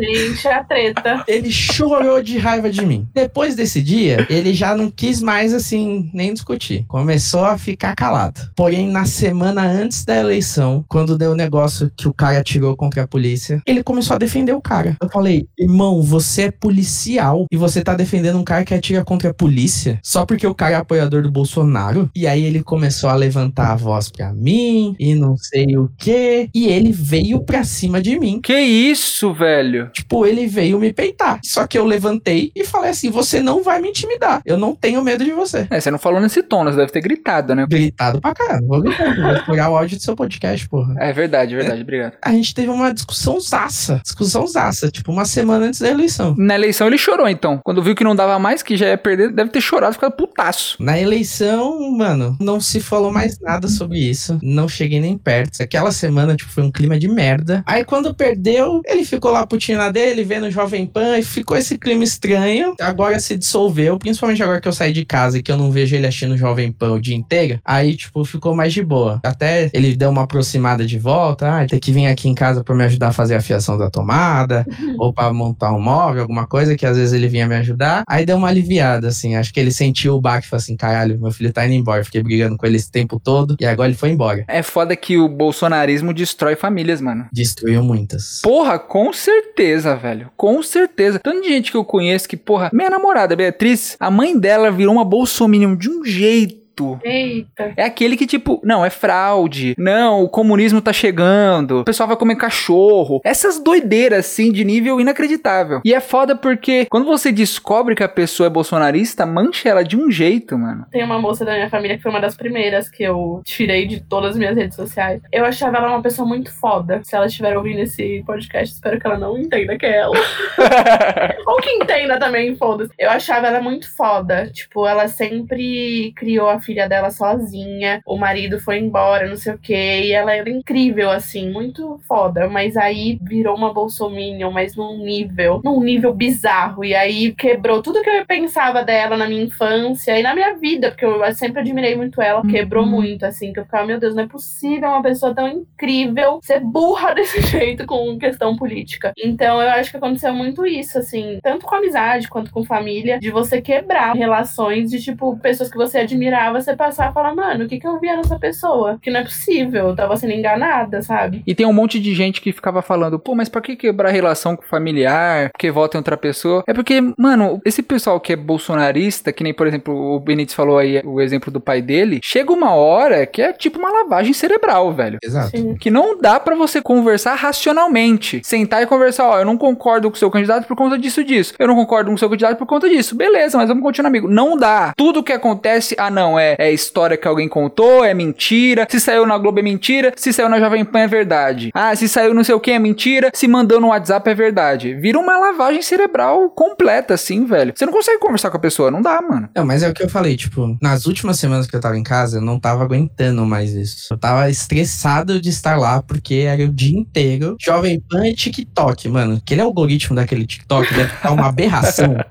[0.00, 1.24] Gente, é a treta.
[1.26, 3.08] Ele chorou de raiva de mim.
[3.14, 6.84] Depois desse dia, ele já não quis mais, assim, nem discutir.
[6.88, 8.40] Começou a ficar calado.
[8.56, 13.02] Porém, na semana antes da eleição, quando deu o negócio que o cara atirou contra
[13.02, 14.96] a polícia, ele começou a defender o cara.
[15.00, 19.30] Eu falei, irmão, você é policial e você tá defendendo um cara que atira contra
[19.30, 22.10] a polícia só porque o cara é apoiador do Bolsonaro?
[22.14, 26.48] E aí ele começou a levantar a voz pra mim e não sei o quê.
[26.54, 28.40] E ele veio pra cima de mim.
[28.40, 29.90] Que isso, velho?
[29.92, 31.40] Tipo, ele veio me peitar.
[31.42, 34.42] Só que eu levantei e falei assim: você não vai me intimidar.
[34.44, 35.66] Eu não tenho medo de você.
[35.70, 36.70] É, você não falou nesse tom, né?
[36.72, 37.66] Você deve ter gritado, né?
[37.68, 38.66] Gritado pra caramba.
[38.66, 40.94] Vou gritar, vou pegar o áudio do seu podcast, porra.
[40.98, 42.14] É verdade, é verdade, obrigado.
[42.22, 44.00] A gente teve uma discussão zaça.
[44.03, 46.35] Discussão zaça, tipo, uma semana antes da eleição.
[46.37, 47.61] Na eleição ele chorou, então.
[47.64, 50.77] Quando viu que não dava mais, que já ia perder, deve ter chorado, ficado putaço.
[50.81, 54.38] Na eleição, mano, não se falou mais nada sobre isso.
[54.42, 55.62] Não cheguei nem perto.
[55.62, 57.62] Aquela semana, tipo, foi um clima de merda.
[57.66, 61.56] Aí quando perdeu, ele ficou lá putinho na dele, vendo o Jovem Pan, e ficou
[61.56, 62.74] esse clima estranho.
[62.80, 65.94] Agora se dissolveu, principalmente agora que eu saí de casa e que eu não vejo
[65.94, 67.60] ele assistindo o Jovem Pan o dia inteiro.
[67.64, 69.20] Aí, tipo, ficou mais de boa.
[69.24, 71.60] Até ele deu uma aproximada de volta.
[71.60, 73.90] Ah, tem que vir aqui em casa pra me ajudar a fazer a fiação da
[73.90, 74.66] tomada,
[74.98, 78.02] ou pra montar um móvel, alguma coisa, que às vezes ele vinha me ajudar.
[78.08, 79.36] Aí deu uma aliviada, assim.
[79.36, 82.04] Acho que ele sentiu o baque e falou assim: caralho, meu filho tá indo embora.
[82.04, 84.44] Fiquei brigando com ele esse tempo todo e agora ele foi embora.
[84.48, 87.26] É foda que o bolsonarismo destrói famílias, mano.
[87.32, 88.40] Destruiu muitas.
[88.42, 90.30] Porra, com certeza, velho.
[90.37, 91.18] Com certeza.
[91.18, 94.94] Tanto de gente que eu conheço que, porra, minha namorada, Beatriz, a mãe dela virou
[94.94, 96.63] uma bolsominion de um jeito.
[97.02, 97.72] Eita.
[97.76, 99.74] É aquele que, tipo, não, é fraude.
[99.78, 101.80] Não, o comunismo tá chegando.
[101.80, 103.20] O pessoal vai comer cachorro.
[103.24, 105.80] Essas doideiras, assim, de nível inacreditável.
[105.84, 109.96] E é foda porque quando você descobre que a pessoa é bolsonarista, mancha ela de
[109.96, 110.87] um jeito, mano.
[110.90, 114.00] Tem uma moça da minha família que foi uma das primeiras que eu tirei de
[114.00, 115.20] todas as minhas redes sociais.
[115.32, 117.00] Eu achava ela uma pessoa muito foda.
[117.04, 120.16] Se ela estiver ouvindo esse podcast, espero que ela não entenda que é ela.
[121.46, 122.92] Ou que entenda também, foda-se.
[122.98, 124.50] Eu achava ela muito foda.
[124.52, 128.00] Tipo, ela sempre criou a filha dela sozinha.
[128.07, 130.03] O marido foi embora, não sei o quê.
[130.05, 132.48] E ela era incrível, assim, muito foda.
[132.48, 136.85] Mas aí virou uma bolsominion, mas num nível, num nível bizarro.
[136.85, 140.90] E aí quebrou tudo que eu pensava dela na minha infância e na minha vida,
[140.90, 142.42] porque eu sempre admirei muito ela.
[142.46, 142.90] Quebrou Uhum.
[142.90, 146.61] muito, assim, que eu ficava, meu Deus, não é possível uma pessoa tão incrível ser
[146.61, 149.12] burra desse jeito com questão política.
[149.22, 153.31] Então eu acho que aconteceu muito isso, assim, tanto com amizade quanto com família, de
[153.31, 157.68] você quebrar relações de, tipo, pessoas que você admirava você passar e falar, mano, o
[157.68, 158.98] que que eu via nessa pessoa?
[159.02, 161.42] Que não é possível, eu tava sendo enganada, sabe?
[161.46, 164.56] E tem um monte de gente que ficava falando, pô, mas pra que quebrar relação
[164.56, 165.50] com o familiar?
[165.50, 166.64] Porque vota em outra pessoa?
[166.66, 170.78] É porque, mano, esse pessoal que é bolsonarista, que nem, por exemplo, o Benítez falou
[170.78, 174.92] aí o exemplo do pai dele, chega uma hora que é tipo uma lavagem cerebral,
[174.92, 175.18] velho.
[175.22, 175.56] Exato.
[175.56, 175.74] Sim.
[175.76, 178.40] Que não dá pra você conversar racionalmente.
[178.44, 181.54] Sentar e conversar, ó, eu não concordo com o seu candidato por conta disso disso.
[181.58, 183.16] Eu não concordo com o seu candidato por conta disso.
[183.16, 184.28] Beleza, mas vamos continuar amigo.
[184.28, 184.92] Não dá.
[184.96, 188.87] Tudo que acontece, ah não, é, é história que alguém contou, é mentira.
[188.90, 190.12] Se saiu na Globo é mentira.
[190.16, 191.70] Se saiu na Jovem Pan é verdade.
[191.74, 193.30] Ah, se saiu não sei o que é mentira.
[193.35, 194.94] Se mandou no WhatsApp é verdade.
[194.94, 197.72] Vira uma lavagem cerebral completa, assim, velho.
[197.74, 199.48] Você não consegue conversar com a pessoa, não dá, mano.
[199.54, 202.02] Não, mas é o que eu falei, tipo, nas últimas semanas que eu tava em
[202.02, 204.12] casa, eu não tava aguentando mais isso.
[204.12, 209.09] Eu tava estressado de estar lá, porque era o dia inteiro Jovem Pan e TikTok,
[209.09, 209.37] mano.
[209.37, 212.14] Aquele algoritmo daquele TikTok deve ficar uma aberração.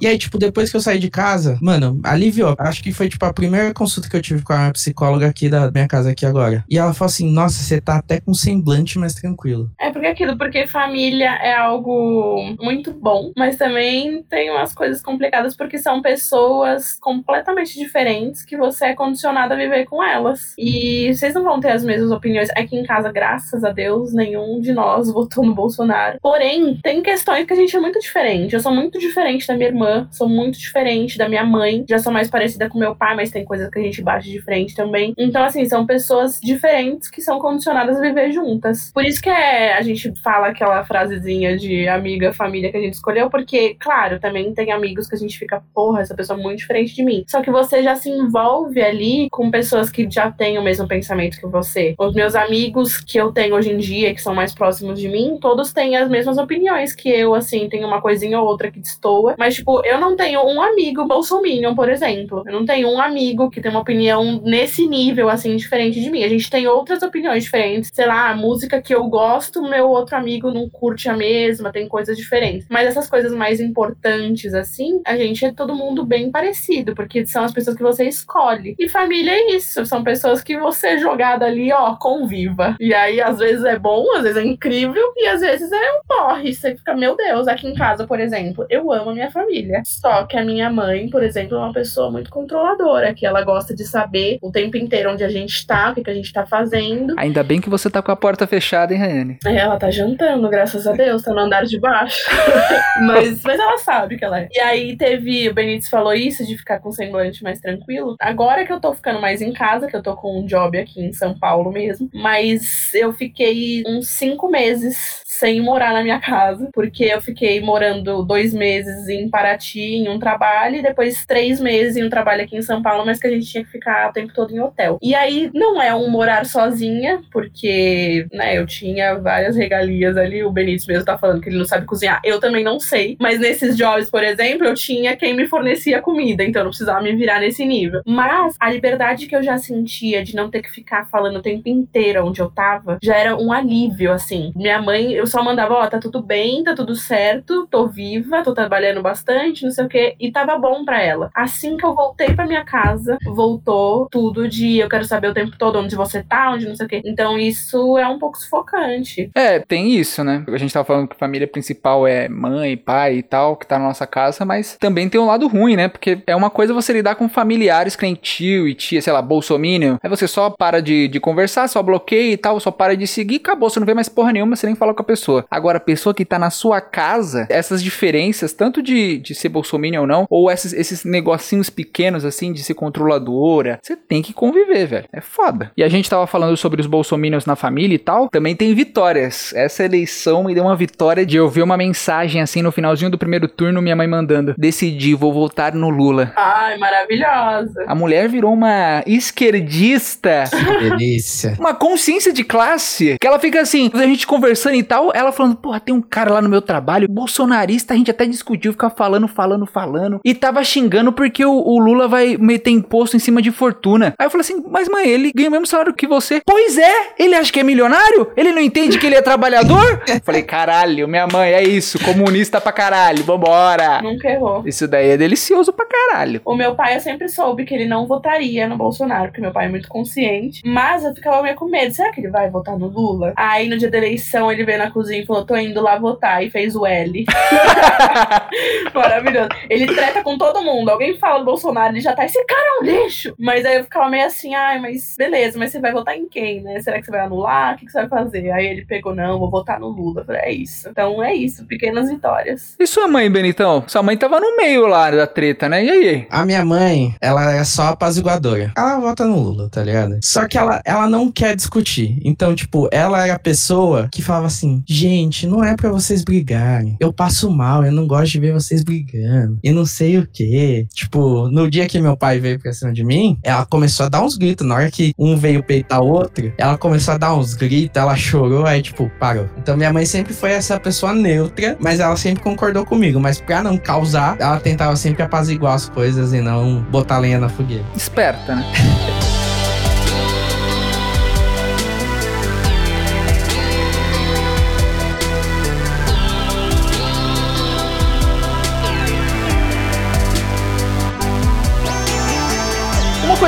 [0.00, 2.54] E aí, tipo, depois que eu saí de casa, mano, aliviou.
[2.58, 5.70] Acho que foi, tipo, a primeira consulta que eu tive com a psicóloga aqui da
[5.70, 6.64] minha casa aqui agora.
[6.68, 9.70] E ela falou assim, nossa, você tá até com semblante mais tranquilo.
[9.78, 15.56] É porque aquilo, porque família é algo muito bom, mas também tem umas coisas complicadas
[15.56, 20.54] porque são pessoas completamente diferentes que você é condicionado a viver com elas.
[20.58, 22.48] E vocês não vão ter as mesmas opiniões.
[22.50, 26.18] Aqui em casa, graças a Deus, nenhum de nós votou no Bolsonaro.
[26.20, 28.54] Porém, tem questões que a gente é muito diferente.
[28.54, 31.84] Eu sou muito diferente da minha irmã, sou muito diferente da minha mãe.
[31.88, 34.40] Já sou mais parecida com meu pai, mas tem coisas que a gente bate de
[34.40, 35.14] frente também.
[35.16, 38.90] Então, assim, são pessoas diferentes que são condicionadas a viver juntas.
[38.92, 42.94] Por isso que é, a gente fala aquela frasezinha de amiga, família que a gente
[42.94, 46.58] escolheu, porque, claro, também tem amigos que a gente fica, porra, essa pessoa é muito
[46.58, 47.24] diferente de mim.
[47.26, 51.38] Só que você já se envolve ali com pessoas que já têm o mesmo pensamento
[51.38, 51.94] que você.
[51.98, 55.38] Os meus amigos que eu tenho hoje em dia, que são mais próximos de mim,
[55.40, 59.34] todos têm as mesmas opiniões que eu, assim, tem uma coisinha ou outra que destoa.
[59.38, 62.42] Mas, tipo, eu não tenho um amigo bolsominion, por exemplo.
[62.46, 66.24] Eu não tenho um amigo que tem uma opinião nesse nível, assim, diferente de mim.
[66.24, 67.90] A gente tem outras opiniões diferentes.
[67.92, 71.88] Sei lá, a música que eu gosto, meu outro amigo não curte a mesma, tem
[71.88, 72.66] coisas diferentes.
[72.68, 77.44] Mas essas coisas mais importantes, assim, a gente é todo mundo bem parecido, porque são
[77.44, 78.74] as pessoas que você escolhe.
[78.78, 82.76] E família é isso, são pessoas que você é jogada ali, ó, conviva.
[82.80, 86.00] E aí, às vezes é bom, às vezes é incrível, e às vezes é um
[86.06, 86.54] porre.
[86.54, 89.82] Você fica, meu Deus, aqui em casa, por exemplo, eu amo a minha família.
[89.84, 93.74] Só que a minha mãe, por exemplo, é uma pessoa muito controladora, que ela gosta
[93.74, 96.46] de saber o tempo inteiro onde a gente tá, o que, que a gente tá
[96.46, 97.14] fazendo.
[97.18, 99.38] Ainda bem que você tá com a porta fechada, hein, Rayane?
[99.44, 102.24] É, Ela tá jantando, graças a Deus, tá no andar de baixo.
[103.04, 104.48] mas, mas ela sabe que ela é.
[104.50, 108.16] E aí teve, o Benítez falou isso, de ficar com o semblante mais tranquilo.
[108.18, 111.04] Agora que eu tô ficando mais em casa, que eu tô com um job aqui
[111.04, 116.68] em São Paulo mesmo, mas eu fiquei uns cinco meses sem morar na minha casa,
[116.70, 121.96] porque eu fiquei morando dois meses em Paraty em um trabalho e depois três meses
[121.96, 124.12] em um trabalho aqui em São Paulo, mas que a gente tinha que ficar o
[124.12, 124.98] tempo todo em hotel.
[125.00, 130.52] E aí não é um morar sozinha, porque, né, eu tinha várias regalias ali, o
[130.52, 133.78] Benítez mesmo tá falando que ele não sabe cozinhar, eu também não sei, mas nesses
[133.78, 137.40] jobs, por exemplo, eu tinha quem me fornecia comida, então eu não precisava me virar
[137.40, 138.02] nesse nível.
[138.06, 141.66] Mas a liberdade que eu já sentia de não ter que ficar falando o tempo
[141.66, 144.52] inteiro onde eu tava, já era um alívio, assim.
[144.54, 148.52] Minha mãe, eu só mandava, ó, tá tudo bem, tá tudo certo, tô viva, tô
[148.52, 151.30] trabalhando bastante, não sei o quê, e tava bom pra ela.
[151.34, 155.56] Assim que eu voltei pra minha casa, voltou tudo de eu quero saber o tempo
[155.58, 157.02] todo onde você tá, onde não sei o quê.
[157.04, 159.30] Então isso é um pouco sufocante.
[159.34, 160.44] É, tem isso, né?
[160.48, 163.78] A gente tava falando que a família principal é mãe, pai e tal, que tá
[163.78, 165.88] na nossa casa, mas também tem um lado ruim, né?
[165.88, 169.22] Porque é uma coisa você lidar com familiares que nem tio e tia, sei lá,
[169.22, 169.96] bolsominion.
[170.02, 173.36] Aí você só para de, de conversar, só bloqueia e tal, só para de seguir,
[173.36, 173.70] acabou.
[173.70, 175.19] Você não vê mais porra nenhuma, você nem fala com a pessoa.
[175.50, 180.02] Agora, a pessoa que tá na sua casa, essas diferenças, tanto de, de ser bolsominion
[180.02, 184.86] ou não, ou esses, esses negocinhos pequenos, assim, de ser controladora, você tem que conviver,
[184.86, 185.08] velho.
[185.12, 185.70] É foda.
[185.76, 189.52] E a gente tava falando sobre os bolsominions na família e tal, também tem vitórias.
[189.54, 193.18] Essa eleição me deu uma vitória de eu ver uma mensagem, assim, no finalzinho do
[193.18, 196.32] primeiro turno, minha mãe mandando, decidi, vou votar no Lula.
[196.36, 197.84] Ai, maravilhosa.
[197.86, 200.44] A mulher virou uma esquerdista.
[200.80, 201.56] Delícia.
[201.58, 203.16] Uma consciência de classe.
[203.20, 206.32] Que ela fica assim, a gente conversando e tal, ela falando, porra, tem um cara
[206.32, 210.20] lá no meu trabalho, bolsonarista, a gente até discutiu, ficar falando, falando, falando.
[210.24, 214.14] E tava xingando porque o, o Lula vai meter imposto em cima de fortuna.
[214.18, 216.40] Aí eu falei assim, mas mãe, ele ganha o mesmo salário que você.
[216.46, 218.30] Pois é, ele acha que é milionário?
[218.36, 220.02] Ele não entende que ele é trabalhador?
[220.24, 224.02] falei, caralho, minha mãe, é isso, comunista pra caralho, vambora.
[224.02, 224.62] Nunca errou.
[224.66, 226.40] Isso daí é delicioso pra caralho.
[226.44, 229.66] O meu pai, eu sempre soube que ele não votaria no Bolsonaro, porque meu pai
[229.66, 230.62] é muito consciente.
[230.64, 231.94] Mas eu ficava meio com medo.
[231.94, 233.32] Será que ele vai votar no Lula?
[233.36, 235.96] Aí no dia da eleição ele veio na na cozinha e falou: tô indo lá
[235.96, 236.44] votar.
[236.44, 237.24] E fez o L.
[238.92, 239.48] Maravilhoso.
[239.68, 240.90] Ele treta com todo mundo.
[240.90, 243.34] Alguém fala do Bolsonaro, ele já tá, esse cara é um lixo.
[243.38, 246.60] Mas aí eu ficava meio assim, ai, mas beleza, mas você vai votar em quem,
[246.60, 246.80] né?
[246.80, 247.74] Será que você vai anular?
[247.74, 248.50] O que, que você vai fazer?
[248.50, 250.22] Aí ele pegou, não, vou votar no Lula.
[250.22, 250.88] Eu falei, é isso.
[250.88, 252.74] Então é isso, pequenas vitórias.
[252.78, 253.84] E sua mãe, Benitão?
[253.86, 255.84] Sua mãe tava no meio lá da treta, né?
[255.84, 256.26] E aí?
[256.30, 258.72] A minha mãe, ela é só apaziguadora.
[258.76, 260.18] Ela vota no Lula, tá ligado?
[260.22, 262.18] Só que ela, ela não quer discutir.
[262.24, 266.96] Então, tipo, ela era a pessoa que falava assim: gente, não é para vocês brigarem.
[267.00, 269.58] Eu passo mal, eu não gosto de ver vocês brigando.
[269.62, 270.86] E não sei o quê.
[270.92, 274.22] Tipo, no dia que meu pai veio pra cima de mim, ela começou a dar
[274.22, 274.66] uns gritos.
[274.66, 278.16] Na hora que um veio peitar o outro, ela começou a dar uns gritos, ela
[278.16, 279.48] chorou, aí, tipo, parou.
[279.58, 283.20] Então, minha mãe sempre foi essa pessoa neutra, mas ela sempre concordou comigo.
[283.20, 287.48] Mas pra não causar, ela tentava sempre apaziguar as coisas e não botar lenha na
[287.48, 287.84] fogueira.
[287.94, 288.64] Esperta, né?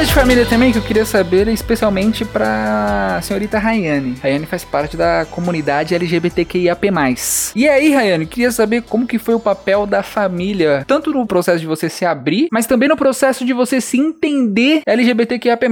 [0.02, 4.16] coisa de família também que eu queria saber, especialmente pra senhorita Rayane.
[4.20, 6.90] Rayane faz parte da comunidade LGBTQIAP+.
[7.54, 11.60] E aí, Rayane, queria saber como que foi o papel da família, tanto no processo
[11.60, 15.66] de você se abrir, mas também no processo de você se entender LGBTQIAP+.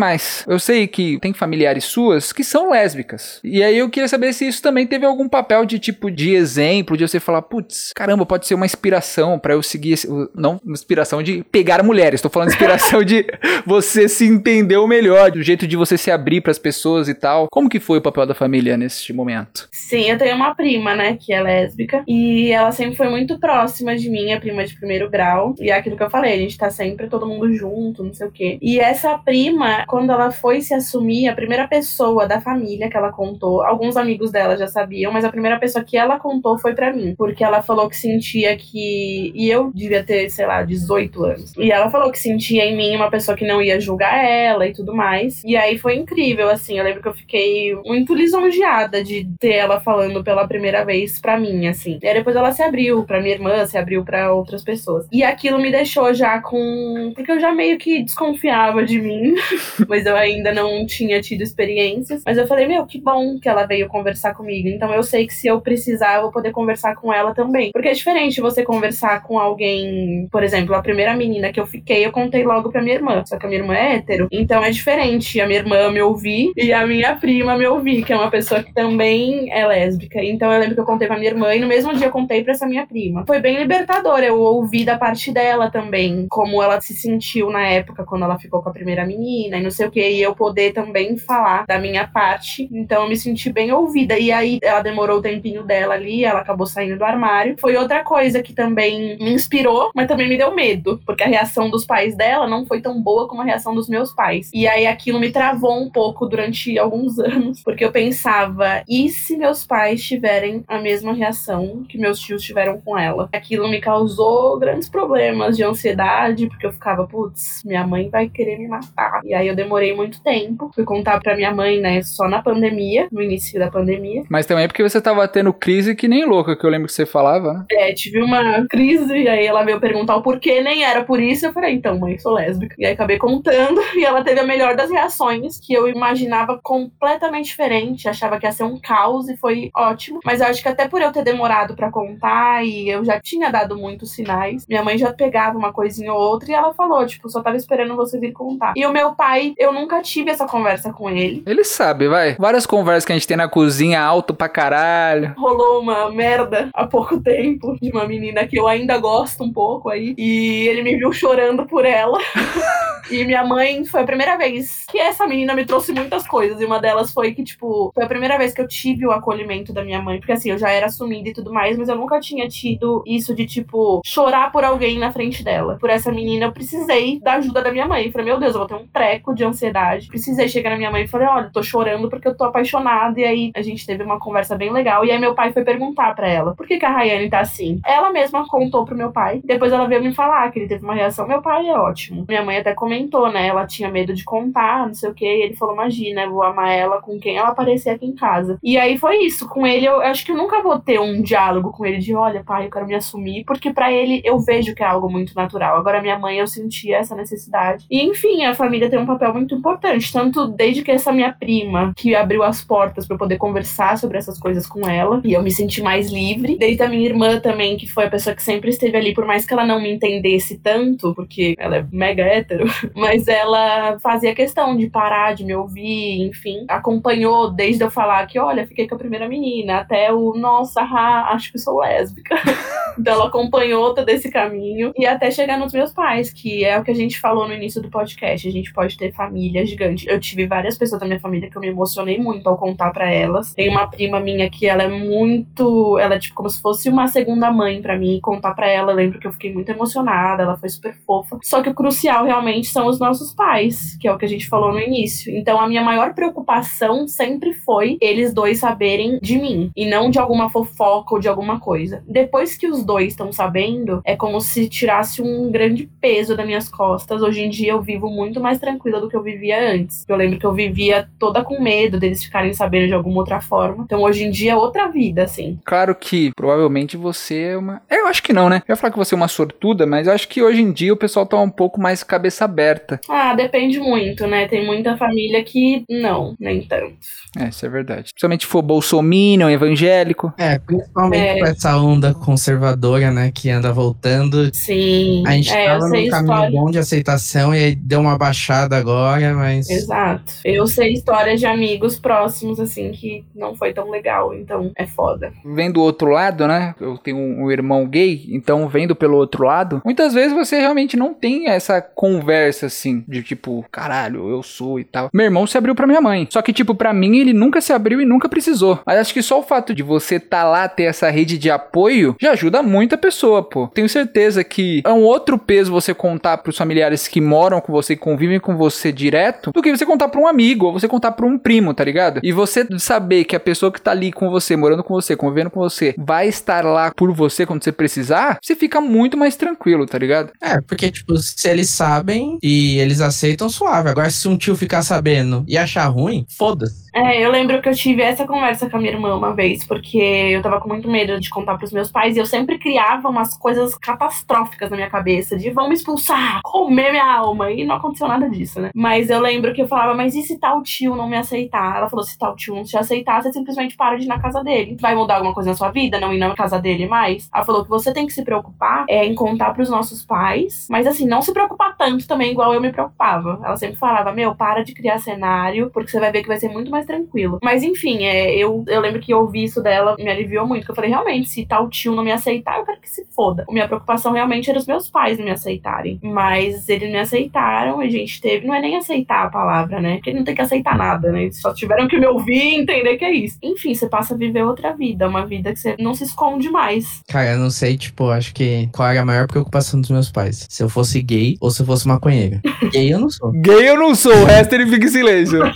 [0.46, 3.40] Eu sei que tem familiares suas que são lésbicas.
[3.42, 6.96] E aí eu queria saber se isso também teve algum papel de tipo de exemplo,
[6.96, 10.08] de você falar, putz, caramba, pode ser uma inspiração para eu seguir, esse...
[10.34, 13.26] não inspiração de pegar mulheres, tô falando inspiração de
[13.66, 17.48] você se entendeu melhor, do jeito de você se abrir para as pessoas e tal.
[17.50, 19.68] Como que foi o papel da família nesse momento?
[19.72, 23.96] Sim, eu tenho uma prima, né, que é lésbica, e ela sempre foi muito próxima
[23.96, 25.54] de mim, a prima de primeiro grau.
[25.58, 28.26] E é aquilo que eu falei, a gente tá sempre todo mundo junto, não sei
[28.26, 28.58] o quê.
[28.60, 33.12] E essa prima, quando ela foi se assumir, a primeira pessoa da família que ela
[33.12, 36.92] contou, alguns amigos dela já sabiam, mas a primeira pessoa que ela contou foi para
[36.92, 41.52] mim, porque ela falou que sentia que e eu devia ter, sei lá, 18 anos.
[41.56, 44.72] E ela falou que sentia em mim uma pessoa que não ia julgar ela e
[44.72, 45.42] tudo mais.
[45.44, 46.78] E aí foi incrível, assim.
[46.78, 51.38] Eu lembro que eu fiquei muito lisonjeada de ter ela falando pela primeira vez pra
[51.38, 51.98] mim, assim.
[52.02, 55.06] E aí depois ela se abriu pra minha irmã, se abriu para outras pessoas.
[55.12, 57.12] E aquilo me deixou já com.
[57.14, 59.34] Porque eu já meio que desconfiava de mim,
[59.88, 62.22] mas eu ainda não tinha tido experiências.
[62.24, 64.68] Mas eu falei, meu, que bom que ela veio conversar comigo.
[64.68, 67.70] Então eu sei que se eu precisar, eu vou poder conversar com ela também.
[67.72, 72.04] Porque é diferente você conversar com alguém, por exemplo, a primeira menina que eu fiquei,
[72.04, 73.24] eu contei logo pra minha irmã.
[73.26, 74.28] Só que a minha irmã é hétero.
[74.32, 78.12] Então é diferente a minha irmã me ouvir e a minha prima me ouvir, que
[78.12, 80.22] é uma pessoa que também é lésbica.
[80.22, 82.42] Então eu lembro que eu contei pra minha irmã e no mesmo dia eu contei
[82.42, 83.24] pra essa minha prima.
[83.26, 88.04] Foi bem libertador, eu ouvi da parte dela também, como ela se sentiu na época
[88.04, 90.72] quando ela ficou com a primeira menina e não sei o que, e eu poder
[90.72, 92.68] também falar da minha parte.
[92.72, 94.18] Então eu me senti bem ouvida.
[94.18, 97.56] E aí ela demorou o tempinho dela ali, ela acabou saindo do armário.
[97.60, 101.70] Foi outra coisa que também me inspirou, mas também me deu medo, porque a reação
[101.70, 104.50] dos pais dela não foi tão boa como a reação dos meus pais.
[104.52, 109.36] E aí aquilo me travou um pouco durante alguns anos, porque eu pensava, e se
[109.36, 113.28] meus pais tiverem a mesma reação que meus tios tiveram com ela?
[113.32, 118.58] Aquilo me causou grandes problemas de ansiedade, porque eu ficava, putz, minha mãe vai querer
[118.58, 119.20] me matar.
[119.24, 120.70] E aí eu demorei muito tempo.
[120.74, 124.22] Fui contar pra minha mãe, né, só na pandemia, no início da pandemia.
[124.28, 127.06] Mas também porque você tava tendo crise que nem louca, que eu lembro que você
[127.06, 127.64] falava, né?
[127.70, 131.46] É, tive uma crise, e aí ela veio perguntar o porquê, nem era por isso.
[131.46, 132.74] Eu falei, então, mãe, sou lésbica.
[132.78, 137.46] E aí acabei contando, e ela teve a melhor das reações, que eu imaginava completamente
[137.46, 140.20] diferente, achava que ia ser um caos e foi ótimo.
[140.24, 143.50] Mas eu acho que até por eu ter demorado para contar e eu já tinha
[143.50, 147.28] dado muitos sinais, minha mãe já pegava uma coisinha ou outra e ela falou, tipo,
[147.28, 148.72] só tava esperando você vir contar.
[148.76, 151.42] E o meu pai, eu nunca tive essa conversa com ele.
[151.46, 152.36] Ele sabe, vai.
[152.38, 155.34] Várias conversas que a gente tem na cozinha, alto pra caralho.
[155.36, 159.88] Rolou uma merda há pouco tempo de uma menina que eu ainda gosto um pouco
[159.88, 160.14] aí.
[160.16, 162.18] E ele me viu chorando por ela.
[163.10, 166.60] e minha mãe foi a primeira vez que essa menina me trouxe muitas coisas.
[166.60, 169.72] E uma delas foi que, tipo, foi a primeira vez que eu tive o acolhimento
[169.72, 170.18] da minha mãe.
[170.18, 173.34] Porque assim, eu já era assumida e tudo mais, mas eu nunca tinha tido isso
[173.34, 175.76] de, tipo, chorar por alguém na frente dela.
[175.80, 178.06] Por essa menina, eu precisei da ajuda da minha mãe.
[178.06, 180.08] Eu falei, meu Deus, eu vou ter um treco de ansiedade.
[180.08, 183.20] Precisei chegar na minha mãe e falei, olha, tô chorando porque eu tô apaixonada.
[183.20, 185.04] E aí a gente teve uma conversa bem legal.
[185.04, 187.80] E aí meu pai foi perguntar para ela, por que, que a Rayane tá assim?
[187.84, 189.40] Ela mesma contou pro meu pai.
[189.44, 191.26] Depois ela veio me falar que ele teve uma reação.
[191.26, 192.24] Meu pai é ótimo.
[192.28, 193.49] Minha mãe até comentou, né?
[193.50, 195.24] Ela tinha medo de contar, não sei o que.
[195.24, 198.58] E ele falou: Imagina, eu vou amar ela com quem ela aparecer aqui em casa.
[198.62, 199.48] E aí foi isso.
[199.48, 202.42] Com ele, eu acho que eu nunca vou ter um diálogo com ele de: Olha,
[202.44, 203.44] pai, eu quero me assumir.
[203.44, 205.76] Porque para ele, eu vejo que é algo muito natural.
[205.76, 207.86] Agora, minha mãe, eu sentia essa necessidade.
[207.90, 210.12] E enfim, a família tem um papel muito importante.
[210.12, 214.38] Tanto desde que essa minha prima, que abriu as portas para poder conversar sobre essas
[214.38, 215.20] coisas com ela.
[215.24, 216.56] E eu me senti mais livre.
[216.56, 219.44] Desde a minha irmã também, que foi a pessoa que sempre esteve ali, por mais
[219.44, 224.76] que ela não me entendesse tanto, porque ela é mega hétero, mas ela fazia questão
[224.76, 226.64] de parar, de me ouvir, enfim.
[226.68, 231.32] Acompanhou desde eu falar que, olha, fiquei com a primeira menina, até o, nossa, ha,
[231.32, 232.36] acho que sou lésbica.
[232.98, 236.84] então ela acompanhou todo esse caminho e até chegar nos meus pais, que é o
[236.84, 238.46] que a gente falou no início do podcast.
[238.46, 240.06] A gente pode ter família gigante.
[240.08, 243.10] Eu tive várias pessoas da minha família que eu me emocionei muito ao contar para
[243.10, 243.54] elas.
[243.54, 247.08] Tem uma prima minha que ela é muito, ela é tipo como se fosse uma
[247.08, 248.20] segunda mãe para mim.
[248.22, 251.38] Contar para ela, eu lembro que eu fiquei muito emocionada, ela foi super fofa.
[251.42, 254.48] Só que o crucial realmente são os nossos pais, que é o que a gente
[254.48, 255.34] falou no início.
[255.36, 260.18] Então a minha maior preocupação sempre foi eles dois saberem de mim e não de
[260.18, 262.02] alguma fofoca ou de alguma coisa.
[262.06, 266.68] Depois que os dois estão sabendo, é como se tirasse um grande peso das minhas
[266.68, 267.22] costas.
[267.22, 270.04] Hoje em dia eu vivo muito mais tranquila do que eu vivia antes.
[270.08, 273.84] Eu lembro que eu vivia toda com medo deles ficarem sabendo de alguma outra forma.
[273.84, 275.58] Então hoje em dia é outra vida, assim.
[275.64, 277.82] Claro que provavelmente você é uma.
[277.90, 278.62] Eu acho que não, né?
[278.66, 280.92] Eu ia falar que você é uma sortuda, mas eu acho que hoje em dia
[280.92, 283.00] o pessoal tá um pouco mais cabeça aberta.
[283.22, 284.48] Ah, depende muito, né?
[284.48, 286.96] Tem muita família que não, nem tanto.
[287.38, 288.04] É, isso é verdade.
[288.12, 290.32] Principalmente se for bolsominion, evangélico.
[290.38, 291.38] É, principalmente é.
[291.38, 294.52] com essa onda conservadora, né, que anda voltando.
[294.54, 295.22] Sim.
[295.26, 296.50] A gente é, tava num caminho história.
[296.50, 299.68] bom de aceitação e aí deu uma baixada agora, mas.
[299.68, 300.32] Exato.
[300.42, 305.30] Eu sei histórias de amigos próximos, assim, que não foi tão legal, então é foda.
[305.44, 306.74] Vendo o outro lado, né?
[306.80, 311.12] Eu tenho um irmão gay, então vendo pelo outro lado, muitas vezes você realmente não
[311.12, 315.10] tem essa conversa assim, de tipo, caralho, eu sou e tal.
[315.12, 316.26] Meu irmão se abriu pra minha mãe.
[316.30, 318.80] Só que, tipo, pra mim ele nunca se abriu e nunca precisou.
[318.86, 322.16] Mas acho que só o fato de você tá lá, ter essa rede de apoio,
[322.20, 323.68] já ajuda muito a pessoa, pô.
[323.68, 327.96] Tenho certeza que é um outro peso você contar pros familiares que moram com você,
[327.96, 331.12] que convivem com você direto, do que você contar pra um amigo ou você contar
[331.12, 332.20] pra um primo, tá ligado?
[332.22, 335.50] E você saber que a pessoa que tá ali com você, morando com você, convivendo
[335.50, 339.86] com você, vai estar lá por você quando você precisar, você fica muito mais tranquilo,
[339.86, 340.32] tá ligado?
[340.40, 343.90] É, porque, tipo, se eles sabem e eles aceitam, suave.
[343.90, 346.89] Agora, se um tio ficar sabendo e achar ruim, foda-se.
[346.92, 349.98] É, eu lembro que eu tive essa conversa com a minha irmã uma vez, porque
[349.98, 353.36] eu tava com muito medo de contar pros meus pais e eu sempre criava umas
[353.36, 358.08] coisas catastróficas na minha cabeça, de vão me expulsar, comer minha alma, e não aconteceu
[358.08, 358.70] nada disso, né?
[358.74, 361.76] Mas eu lembro que eu falava, mas e se tal tio não me aceitar?
[361.76, 364.42] Ela falou, se tal tio não te aceitar, você simplesmente para de ir na casa
[364.42, 364.76] dele.
[364.80, 367.28] Vai mudar alguma coisa na sua vida, não ir na casa dele mais?
[367.32, 370.86] Ela falou que você tem que se preocupar é, em contar pros nossos pais, mas
[370.86, 373.40] assim, não se preocupar tanto também, igual eu me preocupava.
[373.44, 376.48] Ela sempre falava, meu, para de criar cenário, porque você vai ver que vai ser
[376.48, 377.38] muito mais mais tranquilo.
[377.42, 380.64] Mas enfim, é, eu, eu lembro que eu ouvi isso dela, me aliviou muito.
[380.64, 383.44] Que eu falei, realmente, se tal tio não me aceitar, eu quero que se foda.
[383.48, 386.00] A minha preocupação realmente era os meus pais não me aceitarem.
[386.02, 388.46] Mas eles me aceitaram e a gente teve.
[388.46, 389.96] Não é nem aceitar a palavra, né?
[389.96, 391.24] Porque não tem que aceitar nada, né?
[391.24, 393.38] Eles só tiveram que me ouvir e entender que é isso.
[393.42, 397.02] Enfim, você passa a viver outra vida, uma vida que você não se esconde mais.
[397.08, 400.46] Cara, eu não sei, tipo, acho que qual era a maior preocupação dos meus pais.
[400.48, 402.40] Se eu fosse gay ou se eu fosse maconheiro.
[402.72, 403.32] gay eu não sou.
[403.32, 405.40] Gay eu não sou, o resto ele fica em silêncio.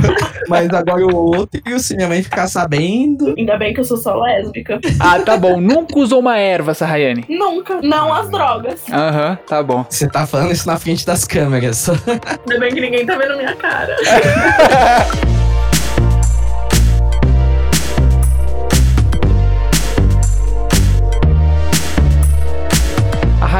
[0.48, 3.34] Mas mas agora o outro, e se minha mãe ficar sabendo.
[3.36, 4.80] Ainda bem que eu sou só lésbica.
[4.98, 5.60] Ah, tá bom.
[5.60, 7.24] Nunca usou uma erva, Sarraiane?
[7.28, 7.80] Nunca.
[7.82, 8.82] Não as drogas.
[8.90, 9.84] Aham, uhum, tá bom.
[9.88, 11.88] Você tá falando isso na frente das câmeras.
[12.48, 13.96] Ainda bem que ninguém tá vendo minha cara.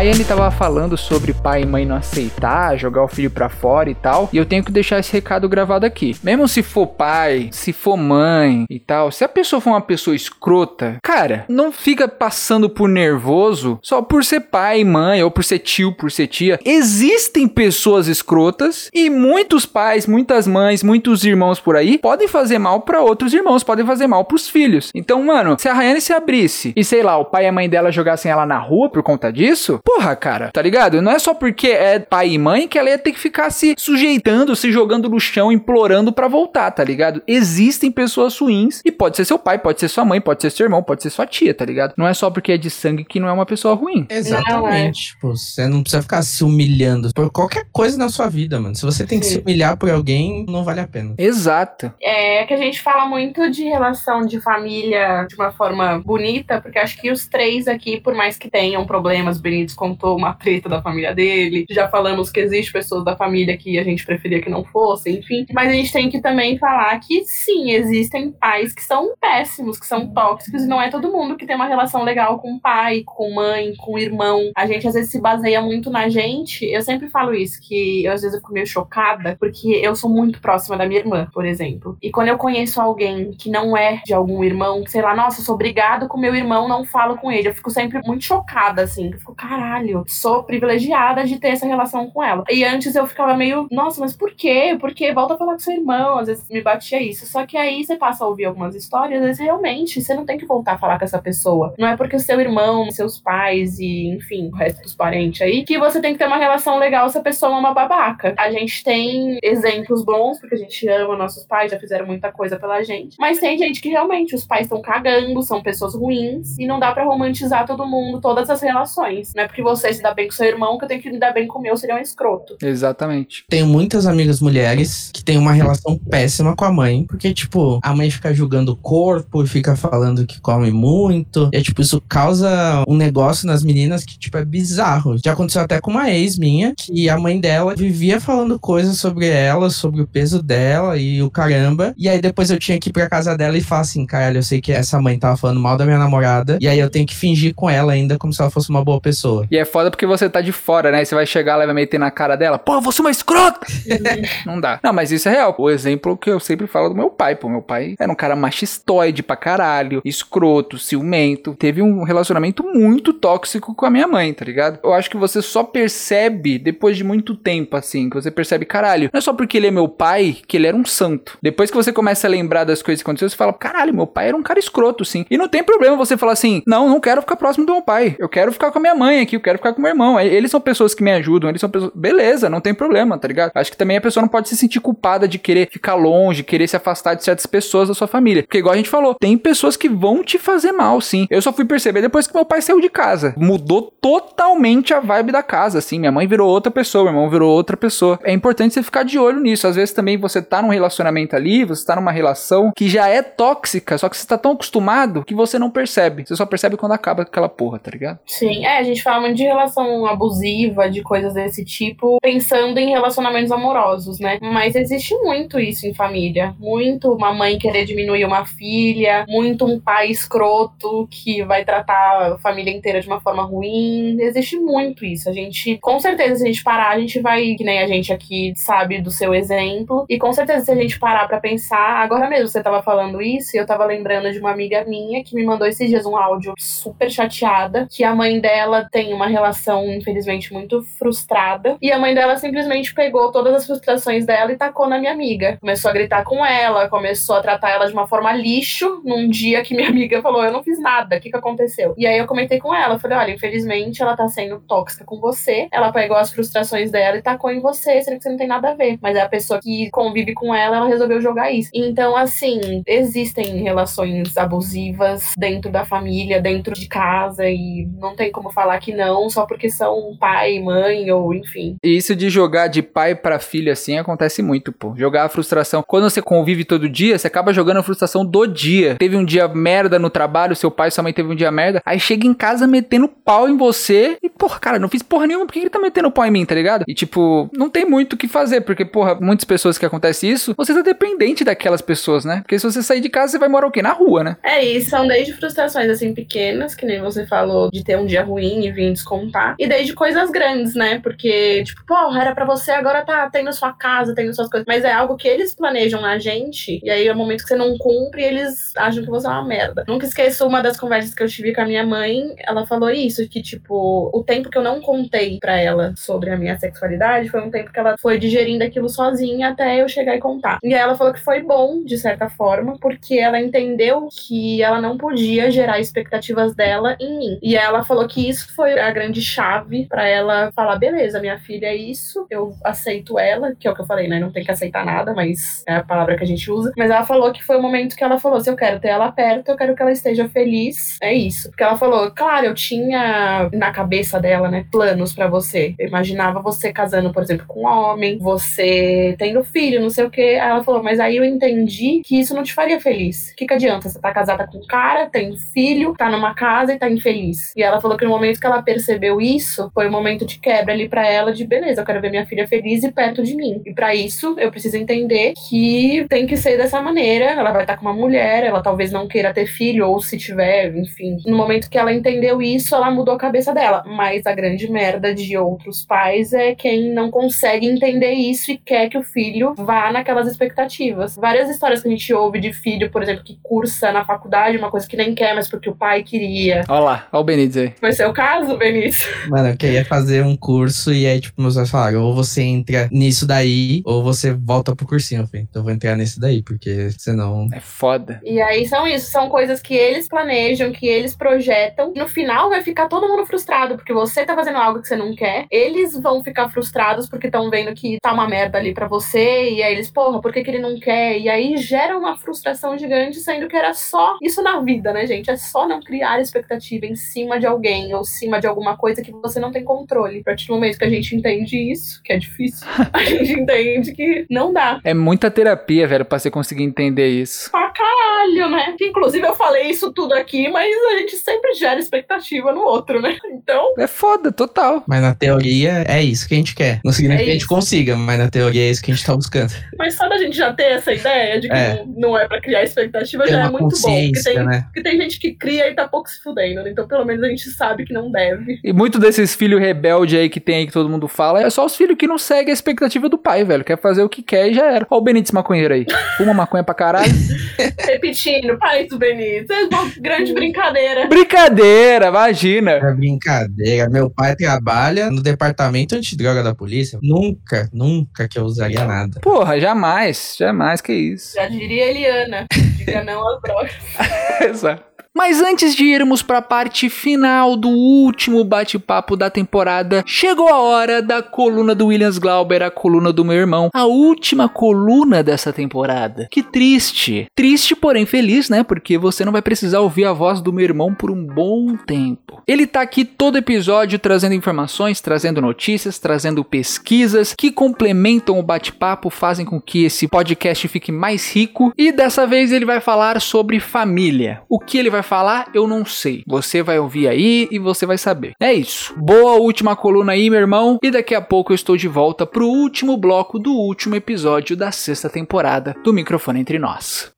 [0.07, 3.95] Rayane tava falando sobre pai e mãe não aceitar, jogar o filho para fora e
[3.95, 6.15] tal, e eu tenho que deixar esse recado gravado aqui.
[6.23, 10.15] Mesmo se for pai, se for mãe e tal, se a pessoa for uma pessoa
[10.15, 15.59] escrota, cara, não fica passando por nervoso só por ser pai, mãe ou por ser
[15.59, 16.61] tio, por ser tia.
[16.65, 22.83] Existem pessoas escrotas e muitos pais, muitas mães, muitos irmãos por aí podem fazer mal
[22.83, 24.93] para outros irmãos, podem fazer mal pros filhos.
[24.95, 27.69] Então, mano, se a Rayane se abrisse e sei lá, o pai e a mãe
[27.69, 31.01] dela jogassem ela na rua por conta disso, Porra, cara, tá ligado?
[31.01, 33.74] Não é só porque é pai e mãe que ela ia ter que ficar se
[33.78, 37.22] sujeitando, se jogando no chão, implorando para voltar, tá ligado?
[37.26, 40.64] Existem pessoas ruins e pode ser seu pai, pode ser sua mãe, pode ser seu
[40.64, 41.94] irmão, pode ser sua tia, tá ligado?
[41.97, 44.07] Não é só porque é de sangue que não é uma pessoa ruim.
[44.11, 45.16] Exatamente.
[45.22, 45.32] Não, é.
[45.34, 48.74] Você não precisa ficar se humilhando por qualquer coisa na sua vida, mano.
[48.74, 49.22] Se você tem Sim.
[49.22, 51.14] que se humilhar por alguém, não vale a pena.
[51.16, 51.90] Exato.
[52.03, 56.78] É que a gente fala muito de relação de família de uma forma bonita, porque
[56.78, 60.83] acho que os três aqui, por mais que tenham problemas bonitos contou uma treta da
[60.83, 64.64] família dele, já falamos que existe pessoas da família que a gente preferia que não
[64.64, 65.47] fossem, enfim.
[65.53, 69.87] Mas a gente tem que também falar que sim, existem pais que são péssimos, que
[69.87, 73.35] são tóxicos, e não é todo mundo que tem uma relação legal com pai, com
[73.35, 74.51] mãe, com irmão.
[74.57, 76.64] A gente às vezes se baseia muito na gente.
[76.64, 80.11] Eu sempre falo isso, que eu, às vezes eu fico meio chocada, porque eu sou
[80.11, 81.97] muito próxima da minha irmã, por exemplo.
[82.03, 85.45] E quando eu conheço alguém que não é de algum irmão, sei lá, nossa, eu
[85.45, 87.49] sou obrigado com meu irmão, não falo com ele.
[87.49, 89.11] Eu fico sempre muito chocada, assim.
[89.12, 89.66] Eu fico, caralho,
[90.07, 92.45] sou privilegiada de ter essa relação com ela.
[92.51, 94.77] E antes eu ficava meio, nossa, mas por quê?
[94.79, 95.12] Por quê?
[95.12, 96.19] Volta a falar com seu irmão.
[96.19, 97.27] Às vezes me batia isso.
[97.27, 100.39] Só que aí você passa a ouvir algumas histórias, às vezes realmente você não tem
[100.39, 101.75] que voltar a falar com essa pessoa.
[101.79, 105.64] Não é porque o seu irmão, seus pais e, enfim, o resto dos parentes aí,
[105.64, 108.35] que você tem que ter uma relação legal se a pessoa é uma babaca.
[108.37, 112.59] A gente tem exemplos bons, porque a gente ama nossos pais, já fizeram muita coisa
[112.59, 113.17] pela gente.
[113.19, 116.93] Mas tem gente que realmente os pais estão cagando, são pessoas ruins, e não dá
[116.93, 119.33] para romantizar todo mundo, todas as relações.
[119.35, 121.33] Não é porque você se dá bem com seu irmão que eu tenho que lidar
[121.33, 122.57] bem com o meu, seria um escroto.
[122.63, 123.45] Exatamente.
[123.49, 127.97] Tenho muitas amigas mulheres que têm uma relação péssima com a mãe, porque, tipo, a
[127.97, 131.49] mãe fica julgando o corpo, fica falando que come muito.
[131.55, 135.17] E, tipo, isso causa um negócio nas meninas que, tipo, é bizarro.
[135.25, 139.27] Já aconteceu até com uma ex minha, que a mãe dela vivia falando coisas sobre
[139.27, 141.95] ela, sobre o peso dela e o caramba.
[141.97, 144.43] E aí depois eu tinha que ir pra casa dela e falar assim, caralho, eu
[144.43, 146.59] sei que essa mãe tava falando mal da minha namorada.
[146.61, 149.01] E aí eu tenho que fingir com ela ainda como se ela fosse uma boa
[149.01, 149.45] pessoa.
[149.51, 151.05] E é foda porque você tá de fora, né?
[151.05, 153.66] Você vai chegar lá e vai meter na cara dela, pô, você é uma escrota!
[154.44, 154.80] não dá.
[154.82, 155.55] Não, mas isso é real.
[155.59, 157.49] O exemplo que eu sempre falo do meu pai, pô.
[157.49, 161.55] Meu pai era um cara machistoide pra caralho, escroto, ciumento.
[161.55, 164.78] Teve um relacionamento muito tóxico com a minha mãe, tá ligado?
[164.82, 169.11] Eu acho que você só percebe depois de muito tempo, assim, que você percebe, caralho,
[169.12, 171.38] não é só porque ele é meu pai que ele era um santo.
[171.42, 174.28] Depois que você começa a lembrar das coisas que aconteceram, você fala, caralho, meu pai
[174.28, 175.24] era um cara escroto, sim.
[175.30, 178.16] E não tem problema você falar assim, não, não quero ficar próximo do meu pai.
[178.18, 180.18] Eu quero ficar com a minha mãe aqui, eu quero ficar com meu irmão.
[180.18, 181.93] Eles são pessoas que me ajudam, eles são pessoas.
[181.95, 183.53] Beleza, não tem problema, tá ligado?
[183.55, 186.66] Acho que também a pessoa não pode se sentir culpada de querer ficar longe, querer
[186.66, 188.43] se afastar de certas pessoas da sua família.
[188.43, 191.26] Porque, igual a gente falou, tem pessoas que vão te fazer mal, sim.
[191.30, 193.34] Eu só fui perceber depois que meu pai saiu de casa.
[193.37, 195.99] Mudou totalmente a vibe da casa, assim.
[195.99, 198.18] Minha mãe virou outra pessoa, meu irmão virou outra pessoa.
[198.22, 199.66] É importante você ficar de olho nisso.
[199.66, 203.22] Às vezes também você tá num relacionamento ali, você tá numa relação que já é
[203.22, 206.24] tóxica, só que você tá tão acostumado que você não percebe.
[206.26, 208.18] Você só percebe quando acaba aquela porra, tá ligado?
[208.26, 212.91] Sim, é, a gente fala muito de relação abusiva, de coisas desse tipo, pensando em
[212.91, 214.39] relacionamentos amorosos, né?
[214.41, 216.55] Mas existe muito isso em família.
[216.59, 222.39] Muito uma mãe querer diminuir uma filha, muito um pai escroto que vai tratar a
[222.39, 224.16] família inteira de uma forma ruim.
[224.20, 225.29] Existe muito isso.
[225.29, 228.12] A gente, com certeza, se a gente parar, a gente vai, que nem a gente
[228.12, 232.29] aqui sabe do seu exemplo, e com certeza, se a gente parar pra pensar, agora
[232.29, 235.45] mesmo você tava falando isso, e eu tava lembrando de uma amiga minha que me
[235.45, 240.53] mandou esses dias um áudio super chateada, que a mãe dela tem uma relação, infelizmente,
[240.53, 244.99] muito frustrada, e a mãe dela simplesmente pegou todas as frustrações dela e tacou na
[244.99, 245.57] minha amiga.
[245.61, 249.62] Começou a gritar com ela, começou a tratar ela de uma forma lixo, num dia
[249.62, 251.95] que minha amiga falou: Eu não fiz nada, o que, que aconteceu?
[251.97, 255.69] E aí eu comentei com ela, falei: Olha, infelizmente ela tá sendo tóxica com você,
[255.71, 258.71] ela pegou as frustrações dela e tacou em você, sendo que você não tem nada
[258.71, 258.99] a ver.
[259.01, 261.71] Mas é a pessoa que convive com ela, ela resolveu jogar isso.
[261.75, 268.51] Então, assim, existem relações abusivas dentro da família, dentro de casa, e não tem como
[268.51, 271.77] falar que não, só porque são pai, mãe, ou enfim.
[271.83, 274.95] E isso de jogar de pai pra filho assim acontece muito, pô.
[274.97, 275.83] Jogar a frustração.
[275.87, 278.97] Quando você convive todo dia, você acaba jogando a frustração do dia.
[278.99, 281.99] Teve um dia merda no trabalho, seu pai, sua mãe teve um dia merda, aí
[281.99, 285.53] chega em casa metendo pau em você e, porra, cara, não fiz porra nenhuma, por
[285.53, 286.85] que ele tá metendo pau em mim, tá ligado?
[286.87, 290.55] E tipo, não tem muito o que fazer, porque, porra, muitas pessoas que acontece isso,
[290.57, 292.41] você tá dependente daquelas pessoas, né?
[292.43, 293.83] Porque se você sair de casa, você vai morar o quê?
[293.83, 294.37] Na rua, né?
[294.43, 298.23] É, e são desde frustrações assim pequenas, que nem você falou, de ter um dia
[298.23, 300.99] ruim e vir descontar, e desde coisas grandes, né?
[301.01, 304.84] Porque, tipo, porra, era pra você agora tá tendo sua casa, tendo suas coisas, mas
[304.84, 307.76] é algo que eles planejam na gente, e aí é o momento que você não
[307.78, 309.84] cumpre, eles acham que você é uma merda.
[309.87, 313.28] Nunca esqueço uma das conversas que eu tive com a minha mãe, ela falou isso,
[313.28, 317.41] que, tipo, o tempo que eu não contei pra ela sobre a minha sexualidade foi
[317.41, 320.59] um tempo que ela foi digerindo aquilo sozinha até eu chegar e contar.
[320.62, 324.80] E aí ela falou que foi bom, de certa forma, porque ela entendeu que ela
[324.80, 327.39] não podia gerar expectativas dela em mim.
[327.43, 331.66] E ela falou que isso foi a grande chave para ela falar: beleza, minha filha
[331.66, 334.18] é isso, eu aceito ela, que é o que eu falei, né?
[334.18, 336.72] Não tem que aceitar nada, mas é a palavra que a gente usa.
[336.77, 339.11] Mas ela falou que foi o momento que ela falou: se eu quero ter ela
[339.12, 340.99] perto, eu quero que ela esteja feliz.
[341.01, 341.49] É isso.
[341.51, 345.74] Porque ela falou: claro, eu tinha na cabeça dela, né, planos para você.
[345.79, 350.11] Eu imaginava você casando, por exemplo, com um homem, você tendo filho, não sei o
[350.11, 350.20] que.
[350.20, 353.31] Aí ela falou: mas aí eu entendi que isso não te faria feliz.
[353.33, 353.89] O que, que adianta?
[353.89, 357.55] Você tá casada com um cara, tem filho, tá numa casa e tá infeliz.
[357.57, 360.75] E ela falou que no momento que ela percebeu isso, foi um momento de quebra
[360.75, 363.62] ali para ela de beleza, eu quero ver minha filha feliz e perto de mim.
[363.64, 367.27] E para isso, eu preciso entender que tem que ser dessa maneira.
[367.27, 370.75] Ela vai estar com uma mulher, ela talvez não queira ter filho ou se tiver,
[370.77, 371.19] enfim.
[371.25, 373.85] No momento que ela entendeu isso, ela mudou a cabeça dela.
[373.87, 378.89] Mas a grande merda de outros pais é quem não consegue entender isso e quer
[378.89, 381.17] que o filho vá naquelas expectativas.
[381.17, 384.71] Várias histórias que a gente ouve de filho, por exemplo, que cursa na faculdade uma
[384.71, 386.64] coisa que nem quer, mas porque o pai queria.
[386.69, 387.73] Olha lá, olha o Benítez aí.
[387.81, 389.07] Vai ser o caso, Benítez?
[389.29, 392.89] Mano, eu queria fazer um curso e aí, tipo, meus pais falaram: ou você entra
[392.91, 395.23] nisso daí, ou você volta pro cursinho.
[395.23, 397.49] Eu falei, então eu vou entrar nesse daí, porque senão.
[397.53, 398.21] É foda.
[398.25, 401.93] E aí são isso, são coisas que eles planejam, que eles projetam.
[401.95, 405.15] No final vai ficar todo mundo frustrado, porque você tá fazendo algo que você não
[405.15, 405.47] quer.
[405.51, 409.51] Eles vão ficar frustrados porque estão vendo que tá uma merda ali para você.
[409.51, 411.19] E aí eles, porra, por que, que ele não quer?
[411.19, 415.31] E aí gera uma frustração gigante, sendo que era só isso na vida, né, gente?
[415.31, 419.03] É só não criar expectativa em cima de alguém ou em cima de alguma coisa
[419.03, 420.20] que você não tem controle.
[420.20, 423.92] A partir do momento que a gente entende isso, que é difícil, a gente entende
[423.92, 424.80] que não dá.
[424.84, 427.51] É muita terapia, velho, pra você conseguir entender isso.
[427.51, 428.74] Pra caralho, né?
[428.78, 433.01] Que, inclusive eu falei isso tudo aqui, mas a gente sempre gera expectativa no outro,
[433.01, 433.16] né?
[433.26, 433.74] Então.
[433.78, 434.82] É foda, total.
[434.86, 436.80] Mas na teoria é isso que a gente quer.
[436.84, 439.07] Não significa É que a gente consiga, mas na teoria é isso que a gente
[439.07, 439.53] tá buscando.
[439.78, 441.76] Mas só da gente já ter essa ideia de que É.
[441.84, 444.11] não, não é pra criar expectativa Ter já é muito bom.
[444.12, 444.62] Porque tem, né?
[444.64, 446.70] porque tem gente que cria e tá pouco se fudendo, né?
[446.70, 448.36] Então pelo menos a gente sabe que não deve.
[448.62, 451.64] E muito desses filhos rebelde aí que tem aí que todo mundo fala, é só
[451.64, 453.64] os filhos que não seguem a expectativa do pai, velho.
[453.64, 454.87] Quer fazer o que quer e já era.
[454.91, 455.87] Ó o Benítez maconheiro aí.
[456.16, 457.12] Fuma maconha pra caralho.
[457.78, 461.07] Repetindo, pai do Benito, é uma grande brincadeira.
[461.07, 462.72] Brincadeira, imagina.
[462.72, 463.89] É brincadeira.
[463.89, 466.99] Meu pai trabalha no departamento antidroga da polícia.
[467.03, 469.20] Nunca, nunca que eu usaria nada.
[469.20, 471.34] Porra, jamais, jamais, que isso.
[471.34, 473.72] Já diria Eliana, diga não às drogas.
[474.41, 474.95] Exato.
[475.17, 480.61] Mas antes de irmos para a parte final do último bate-papo da temporada, chegou a
[480.61, 485.55] hora da coluna do Williams Glauber, a coluna do meu irmão, a última coluna dessa
[485.55, 486.29] temporada.
[486.31, 487.29] Que triste.
[487.35, 488.62] Triste, porém feliz, né?
[488.62, 492.43] Porque você não vai precisar ouvir a voz do meu irmão por um bom tempo.
[492.47, 499.09] Ele tá aqui todo episódio trazendo informações, trazendo notícias, trazendo pesquisas que complementam o bate-papo,
[499.09, 501.73] fazem com que esse podcast fique mais rico.
[501.79, 504.43] E dessa vez ele vai falar sobre família.
[504.47, 506.23] O que ele vai falar, eu não sei.
[506.27, 508.33] Você vai ouvir aí e você vai saber.
[508.41, 508.95] É isso.
[508.99, 510.79] Boa última coluna aí, meu irmão.
[510.83, 514.71] E daqui a pouco eu estou de volta pro último bloco do último episódio da
[514.71, 517.13] sexta temporada do Microfone Entre Nós.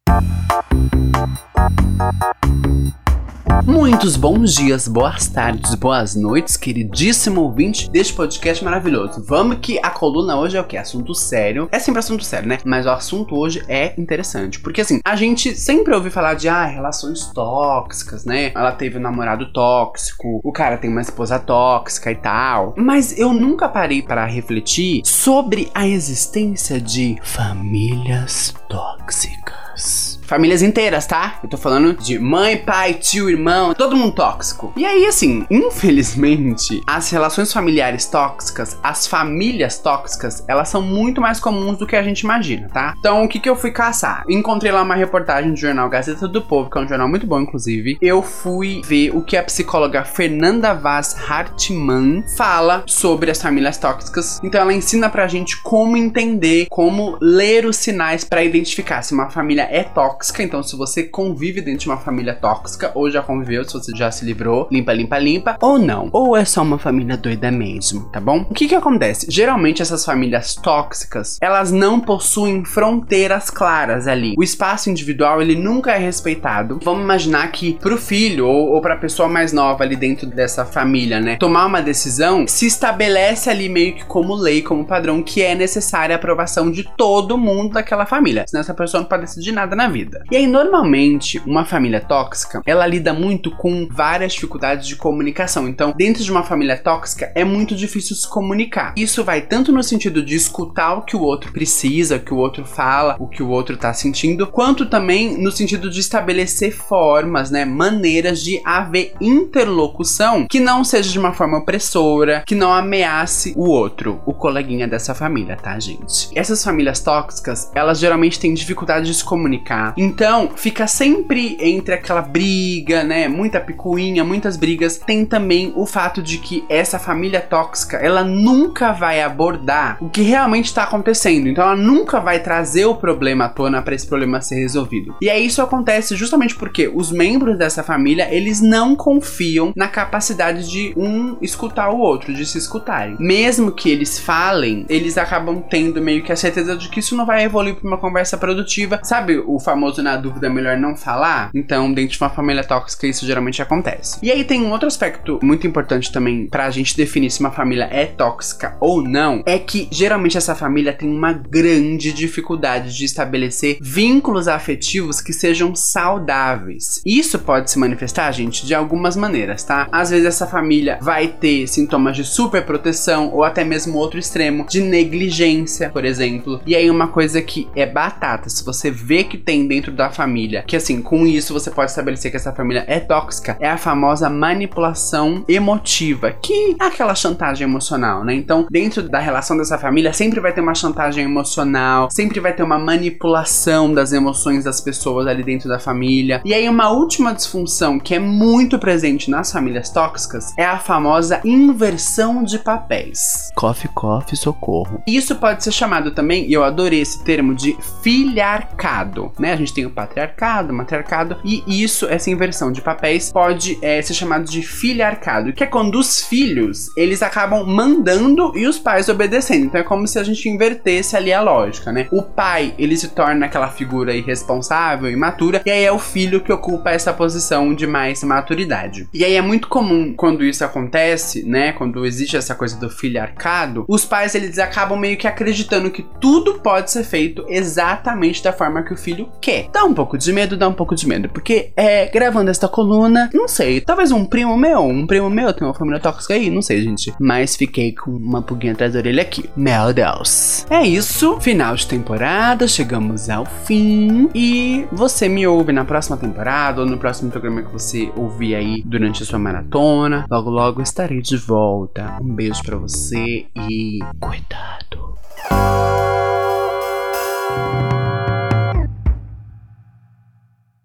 [3.64, 9.24] Muitos bons dias, boas tardes, boas noites, queridíssimo ouvinte deste podcast maravilhoso.
[9.26, 10.76] Vamos que a coluna hoje é o que?
[10.76, 11.68] Assunto sério.
[11.70, 12.58] É sempre assunto sério, né?
[12.64, 14.60] Mas o assunto hoje é interessante.
[14.60, 18.52] Porque assim, a gente sempre ouve falar de ah, relações tóxicas, né?
[18.54, 22.74] Ela teve um namorado tóxico, o cara tem uma esposa tóxica e tal.
[22.76, 30.17] Mas eu nunca parei para refletir sobre a existência de famílias tóxicas.
[30.28, 31.38] Famílias inteiras, tá?
[31.42, 34.74] Eu tô falando de mãe, pai, tio, irmão, todo mundo tóxico.
[34.76, 41.40] E aí, assim, infelizmente, as relações familiares tóxicas, as famílias tóxicas, elas são muito mais
[41.40, 42.92] comuns do que a gente imagina, tá?
[42.98, 44.22] Então, o que que eu fui caçar?
[44.28, 47.40] Encontrei lá uma reportagem do jornal Gazeta do Povo, que é um jornal muito bom,
[47.40, 47.96] inclusive.
[47.98, 54.38] Eu fui ver o que a psicóloga Fernanda Vaz Hartmann fala sobre as famílias tóxicas.
[54.42, 59.30] Então, ela ensina pra gente como entender, como ler os sinais pra identificar se uma
[59.30, 60.17] família é tóxica.
[60.40, 64.10] Então, se você convive dentro de uma família tóxica, ou já conviveu, se você já
[64.10, 66.08] se livrou, limpa, limpa, limpa, ou não.
[66.12, 68.46] Ou é só uma família doida mesmo, tá bom?
[68.48, 69.26] O que que acontece?
[69.28, 74.34] Geralmente, essas famílias tóxicas, elas não possuem fronteiras claras ali.
[74.36, 76.80] O espaço individual, ele nunca é respeitado.
[76.82, 81.20] Vamos imaginar que pro filho, ou, ou pra pessoa mais nova ali dentro dessa família,
[81.20, 85.54] né, tomar uma decisão, se estabelece ali meio que como lei, como padrão, que é
[85.54, 88.44] necessária a aprovação de todo mundo daquela família.
[88.46, 90.07] Senão essa pessoa não pode decidir nada na vida.
[90.30, 95.68] E aí, normalmente, uma família tóxica, ela lida muito com várias dificuldades de comunicação.
[95.68, 98.94] Então, dentro de uma família tóxica, é muito difícil se comunicar.
[98.96, 102.36] Isso vai tanto no sentido de escutar o que o outro precisa, o que o
[102.36, 107.50] outro fala, o que o outro tá sentindo, quanto também no sentido de estabelecer formas,
[107.50, 113.52] né, maneiras de haver interlocução que não seja de uma forma opressora, que não ameace
[113.56, 116.30] o outro, o coleguinha dessa família, tá, gente?
[116.34, 122.22] Essas famílias tóxicas, elas geralmente têm dificuldade de se comunicar, Então, fica sempre entre aquela
[122.22, 123.26] briga, né?
[123.26, 124.96] Muita picuinha, muitas brigas.
[124.96, 130.22] Tem também o fato de que essa família tóxica, ela nunca vai abordar o que
[130.22, 131.48] realmente tá acontecendo.
[131.48, 135.16] Então, ela nunca vai trazer o problema à tona para esse problema ser resolvido.
[135.20, 140.70] E aí isso acontece justamente porque os membros dessa família, eles não confiam na capacidade
[140.70, 143.16] de um escutar o outro, de se escutarem.
[143.18, 147.26] Mesmo que eles falem, eles acabam tendo meio que a certeza de que isso não
[147.26, 149.00] vai evoluir para uma conversa produtiva.
[149.02, 151.50] Sabe o famoso na dúvida é melhor não falar?
[151.54, 154.18] Então, dentro de uma família tóxica, isso geralmente acontece.
[154.22, 157.88] E aí tem um outro aspecto muito importante também pra gente definir se uma família
[157.90, 163.78] é tóxica ou não, é que geralmente essa família tem uma grande dificuldade de estabelecer
[163.80, 167.00] vínculos afetivos que sejam saudáveis.
[167.04, 169.88] Isso pode se manifestar, gente, de algumas maneiras, tá?
[169.92, 174.80] Às vezes essa família vai ter sintomas de superproteção ou até mesmo outro extremo de
[174.80, 176.60] negligência, por exemplo.
[176.66, 180.64] E aí uma coisa que é batata, se você vê que tem dentro da família,
[180.66, 184.28] que assim, com isso você pode estabelecer que essa família é tóxica, é a famosa
[184.28, 188.34] manipulação emotiva, que é aquela chantagem emocional, né?
[188.34, 192.62] Então, dentro da relação dessa família sempre vai ter uma chantagem emocional, sempre vai ter
[192.62, 196.40] uma manipulação das emoções das pessoas ali dentro da família.
[196.44, 201.40] E aí uma última disfunção que é muito presente nas famílias tóxicas é a famosa
[201.44, 203.50] inversão de papéis.
[203.54, 205.02] Coffee, coffee, socorro.
[205.06, 209.52] Isso pode ser chamado também, e eu adorei esse termo, de filiarcado, né?
[209.52, 214.00] A gente tem o patriarcado, o matriarcado, e isso, essa inversão de papéis, pode é,
[214.02, 219.08] ser chamado de filiarcado, que é quando os filhos, eles acabam mandando e os pais
[219.08, 219.66] obedecendo.
[219.66, 222.08] Então é como se a gente invertesse ali a lógica, né?
[222.10, 226.52] O pai, ele se torna aquela figura irresponsável, imatura, e aí é o filho que
[226.52, 229.08] ocupa essa posição de mais maturidade.
[229.12, 231.72] E aí é muito comum quando isso acontece, né?
[231.72, 236.60] Quando existe essa coisa do filiarcado, os pais eles acabam meio que acreditando que tudo
[236.60, 239.47] pode ser feito exatamente da forma que o filho quer.
[239.72, 243.30] Dá um pouco de medo, dá um pouco de medo, porque é gravando esta coluna,
[243.32, 246.62] não sei, talvez um primo meu, um primo meu tem uma família tóxica aí, não
[246.62, 249.48] sei, gente, mas fiquei com uma pulguinha atrás da orelha aqui.
[249.56, 250.66] Meu Deus.
[250.70, 256.80] É isso, final de temporada, chegamos ao fim e você me ouve na próxima temporada
[256.80, 260.26] ou no próximo programa que você ouvir aí durante a sua maratona.
[260.30, 262.18] Logo logo estarei de volta.
[262.20, 265.16] Um beijo para você e cuidado.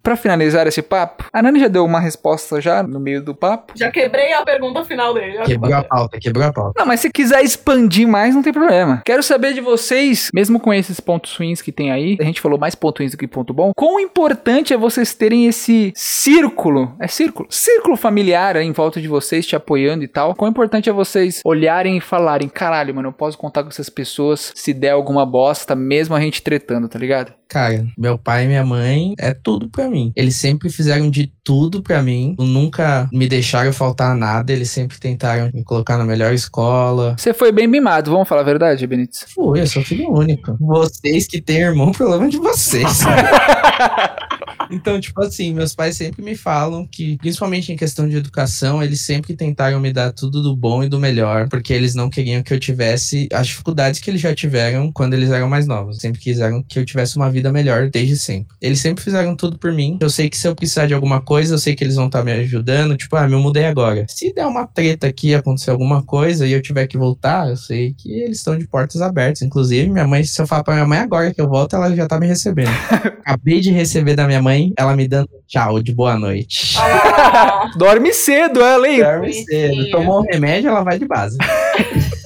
[0.03, 3.71] Pra finalizar esse papo, a Nani já deu uma resposta já no meio do papo.
[3.73, 5.37] Já quebrei a pergunta final dele.
[5.45, 6.73] Quebrou a pauta, quebrou a pauta.
[6.77, 9.01] Não, mas se quiser expandir mais, não tem problema.
[9.05, 12.59] Quero saber de vocês, mesmo com esses pontos ruins que tem aí, a gente falou
[12.59, 17.07] mais ponto ruins do que ponto bom, quão importante é vocês terem esse círculo, é
[17.07, 20.35] círculo, círculo familiar aí em volta de vocês, te apoiando e tal.
[20.35, 24.51] Quão importante é vocês olharem e falarem, caralho, mano, eu posso contar com essas pessoas
[24.53, 27.33] se der alguma bosta, mesmo a gente tretando, tá ligado?
[27.47, 29.92] Cara, meu pai e minha mãe é tudo pra mim.
[30.15, 32.35] Eles sempre fizeram de tudo pra mim.
[32.39, 34.51] Nunca me deixaram faltar nada.
[34.51, 37.15] Eles sempre tentaram me colocar na melhor escola.
[37.17, 39.25] Você foi bem mimado, vamos falar a verdade, Benítez?
[39.33, 40.57] Fui, eu sou filho único.
[40.59, 43.01] Vocês que têm irmão, problema de vocês.
[44.73, 49.01] Então, tipo assim, meus pais sempre me falam que, principalmente em questão de educação, eles
[49.01, 52.53] sempre tentaram me dar tudo do bom e do melhor, porque eles não queriam que
[52.53, 55.99] eu tivesse as dificuldades que eles já tiveram quando eles eram mais novos.
[55.99, 58.55] Sempre quiseram que eu tivesse uma vida melhor desde sempre.
[58.59, 59.82] Eles sempre fizeram tudo por mim.
[59.99, 62.23] Eu sei que se eu precisar de alguma coisa, eu sei que eles vão estar
[62.23, 62.95] me ajudando.
[62.97, 64.05] Tipo, ah, me mudei agora.
[64.07, 67.93] Se der uma treta aqui, acontecer alguma coisa e eu tiver que voltar, eu sei
[67.93, 69.41] que eles estão de portas abertas.
[69.41, 72.07] Inclusive, minha mãe, se eu falar pra minha mãe agora que eu volto, ela já
[72.07, 72.69] tá me recebendo.
[73.25, 76.75] Acabei de receber da minha mãe, ela me dando tchau de boa noite.
[76.77, 78.99] Ah, Dorme cedo, ela, hein?
[78.99, 79.91] Dorme cedo.
[79.91, 81.37] Tomou um remédio, ela vai de base.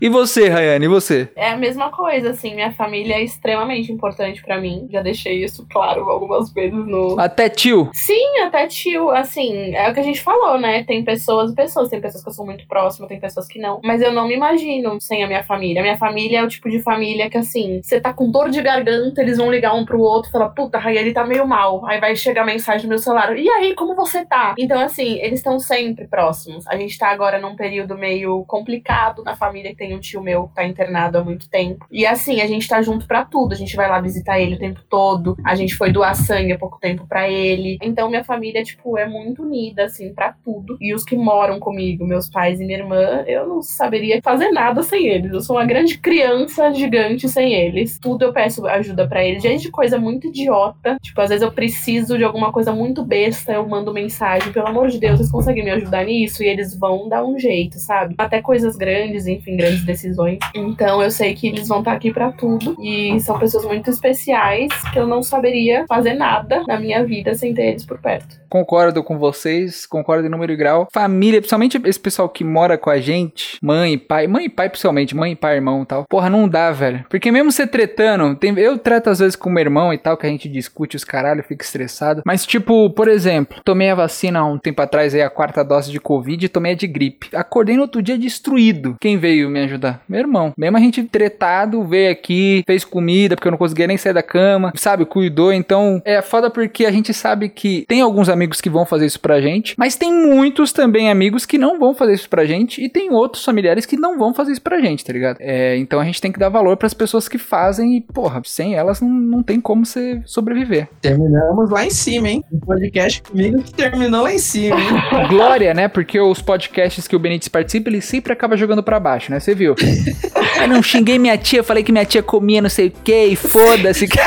[0.00, 1.30] E você, Rayane, e você?
[1.34, 4.86] é a mesma coisa, assim, minha família é extremamente importante pra mim.
[4.90, 6.83] Já deixei isso claro algumas vezes
[7.18, 7.90] Até tio.
[7.92, 10.84] Sim, até tio, assim, é o que a gente falou, né?
[10.84, 13.80] Tem pessoas e pessoas, tem pessoas que eu sou muito próxima, tem pessoas que não.
[13.82, 15.80] Mas eu não me imagino sem a minha família.
[15.80, 18.60] A minha família é o tipo de família que, assim, você tá com dor de
[18.62, 21.84] garganta, eles vão ligar um pro outro e falar, puta, Rayane tá meio mal.
[21.86, 24.54] Aí vai chegar mensagem no meu celular, e aí, como você tá?
[24.58, 26.66] Então, assim, eles estão sempre próximos.
[26.66, 30.48] A gente tá agora num período meio complicado na família, que tem um tio meu
[30.48, 31.86] que tá internado há muito tempo.
[31.90, 33.52] E assim, a gente tá junto pra tudo.
[33.52, 35.36] A gente vai lá visitar ele o tempo todo.
[35.44, 37.78] A gente foi doar sangue há pouco tempo pra ele.
[37.82, 40.76] Então, minha família, tipo, é muito unida, assim, pra tudo.
[40.80, 44.82] E os que moram comigo, meus pais e minha irmã, eu não saberia fazer nada
[44.82, 45.32] sem eles.
[45.32, 47.98] Eu sou uma grande criança gigante sem eles.
[47.98, 49.42] Tudo eu peço ajuda pra eles.
[49.42, 50.96] Gente, coisa muito idiota.
[51.02, 54.88] Tipo, às vezes eu preciso de alguma coisa muito besta, eu mando mensagem, pelo amor
[54.88, 56.42] de Deus, vocês conseguem me ajudar nisso?
[56.42, 58.14] E eles vão dar um jeito, sabe?
[58.18, 60.38] Até coisa coisas grandes, enfim, grandes decisões.
[60.54, 64.70] Então eu sei que eles vão estar aqui para tudo e são pessoas muito especiais
[64.92, 68.40] que eu não saberia fazer nada na minha vida sem ter eles por perto.
[68.48, 70.88] Concordo com vocês, concordo em número e grau.
[70.92, 75.16] Família, principalmente esse pessoal que mora com a gente, mãe, pai, mãe e pai principalmente,
[75.16, 76.04] mãe, pai, irmão e tal.
[76.08, 77.04] Porra, não dá, velho.
[77.08, 80.26] Porque mesmo você tretando, tem, eu trato às vezes com meu irmão e tal, que
[80.26, 82.22] a gente discute os caralho, fica estressado.
[82.24, 85.90] Mas tipo, por exemplo, tomei a vacina há um tempo atrás aí, a quarta dose
[85.90, 87.28] de Covid e tomei a de gripe.
[87.34, 88.96] Acordei no outro dia destruído.
[89.00, 90.02] Quem veio me ajudar?
[90.08, 90.52] Meu irmão.
[90.56, 94.22] Mesmo a gente tretado, veio aqui, fez comida, porque eu não conseguia nem sair da
[94.22, 95.04] cama, sabe?
[95.04, 95.52] Cuidou.
[95.52, 99.20] Então, é foda porque a gente sabe que tem alguns amigos que vão fazer isso
[99.20, 102.88] pra gente, mas tem muitos também amigos que não vão fazer isso pra gente e
[102.88, 105.38] tem outros familiares que não vão fazer isso pra gente, tá ligado?
[105.40, 108.74] É, então a gente tem que dar valor pras pessoas que fazem e, porra, sem
[108.74, 110.88] elas não, não tem como você sobreviver.
[111.00, 112.44] Terminamos lá em cima, hein?
[112.50, 114.86] O podcast comigo que terminou lá em cima, hein?
[115.28, 115.88] Glória, né?
[115.88, 119.40] Porque os podcasts que o Benítez participa, ele sempre acaba jogando pra baixo, né?
[119.40, 119.74] Você viu?
[120.58, 123.36] Aí não xinguei minha tia, falei que minha tia comia não sei o que, e
[123.36, 124.08] foda-se.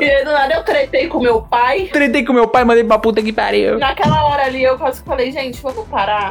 [0.00, 1.88] E do nada eu tretei com meu pai.
[1.92, 3.78] Tretei com meu pai, mandei pra puta que pariu.
[3.78, 6.30] Naquela hora ali eu quase falei, gente, vamos parar.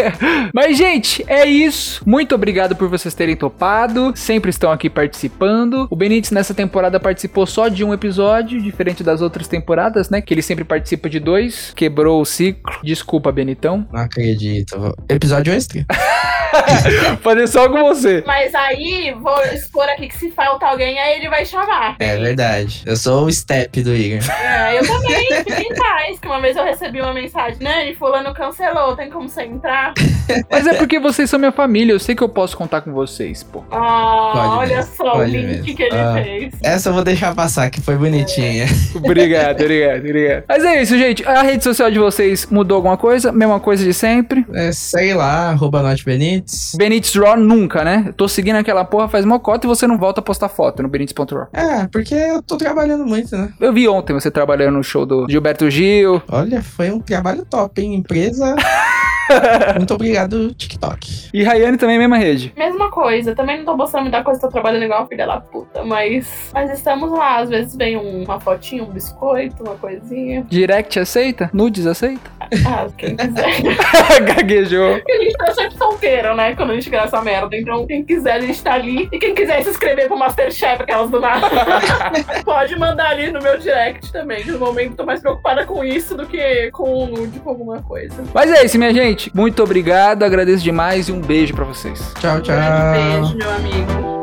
[0.52, 2.02] Mas, gente, é isso.
[2.06, 4.12] Muito obrigado por vocês terem topado.
[4.16, 5.86] Sempre estão aqui participando.
[5.90, 10.20] O Benítez nessa temporada participou só de um episódio, diferente das outras temporadas, né?
[10.20, 11.72] Que ele sempre participa de dois.
[11.74, 12.80] Quebrou o ciclo.
[12.82, 13.86] Desculpa, Benitão.
[13.92, 14.94] Não acredito.
[15.08, 15.84] Episódio extra.
[17.22, 18.22] Fazer só com você.
[18.26, 21.96] Mas aí, vou expor aqui que se falta alguém, aí ele vai chamar.
[21.98, 22.82] É verdade.
[22.86, 24.18] Eu sou o step do Igor.
[24.30, 26.18] É, eu também, fiquei em paz.
[26.20, 27.90] Que uma vez eu recebi uma mensagem, né?
[27.90, 29.92] E fulano cancelou, tem como você entrar?
[30.50, 33.42] Mas é porque vocês são minha família, eu sei que eu posso contar com vocês,
[33.42, 33.64] pô.
[33.70, 35.76] Ah, Pode olha mesmo, só o link mesmo.
[35.76, 36.12] que ele Ah.
[36.22, 36.52] fez.
[36.62, 38.66] Essa eu vou deixar passar, que foi bonitinha.
[38.94, 40.44] Obrigado, obrigado, obrigado.
[40.48, 41.26] Mas é isso, gente.
[41.26, 43.32] A rede social de vocês mudou alguma coisa?
[43.32, 44.44] Mesma coisa de sempre?
[44.54, 46.47] É, segue lá, arroba Note Benites.
[46.76, 48.12] Benítez Raw nunca, né?
[48.16, 51.46] Tô seguindo aquela porra faz mocota e você não volta a postar foto no Benítez.raw.
[51.52, 53.52] É, porque eu tô trabalhando muito, né?
[53.60, 56.22] Eu vi ontem você trabalhando no show do Gilberto Gil.
[56.30, 57.94] Olha, foi um trabalho top, hein?
[57.94, 58.54] Empresa.
[59.76, 61.28] muito obrigado, TikTok.
[61.34, 62.52] E Rayane também, mesma rede.
[62.56, 65.84] Mesma coisa, também não tô mostrando muita coisa, tô trabalhando igual a filha da puta,
[65.84, 67.38] mas, mas estamos lá.
[67.38, 70.46] Às vezes vem um- uma fotinha, um biscoito, uma coisinha.
[70.48, 71.50] Direct aceita?
[71.52, 72.30] Nudes aceita?
[72.66, 73.62] Ah, quem quiser.
[74.34, 74.94] Gaguejou.
[74.96, 75.76] Porque a gente tá sempre
[76.34, 76.54] né?
[76.54, 77.56] Quando a gente grava essa merda.
[77.56, 79.08] Então, quem quiser, a gente tá ali.
[79.12, 81.48] E quem quiser se inscrever pro Masterchef, aquelas do nada,
[82.44, 84.42] pode mandar ali no meu direct também.
[84.42, 87.82] Que no momento tô mais preocupada com isso do que com o nude, com alguma
[87.82, 88.22] coisa.
[88.34, 89.30] Mas é isso, minha gente.
[89.34, 92.12] Muito obrigado, agradeço demais e um beijo pra vocês.
[92.20, 92.56] Tchau, tchau.
[92.56, 94.17] Um beijo, meu amigo.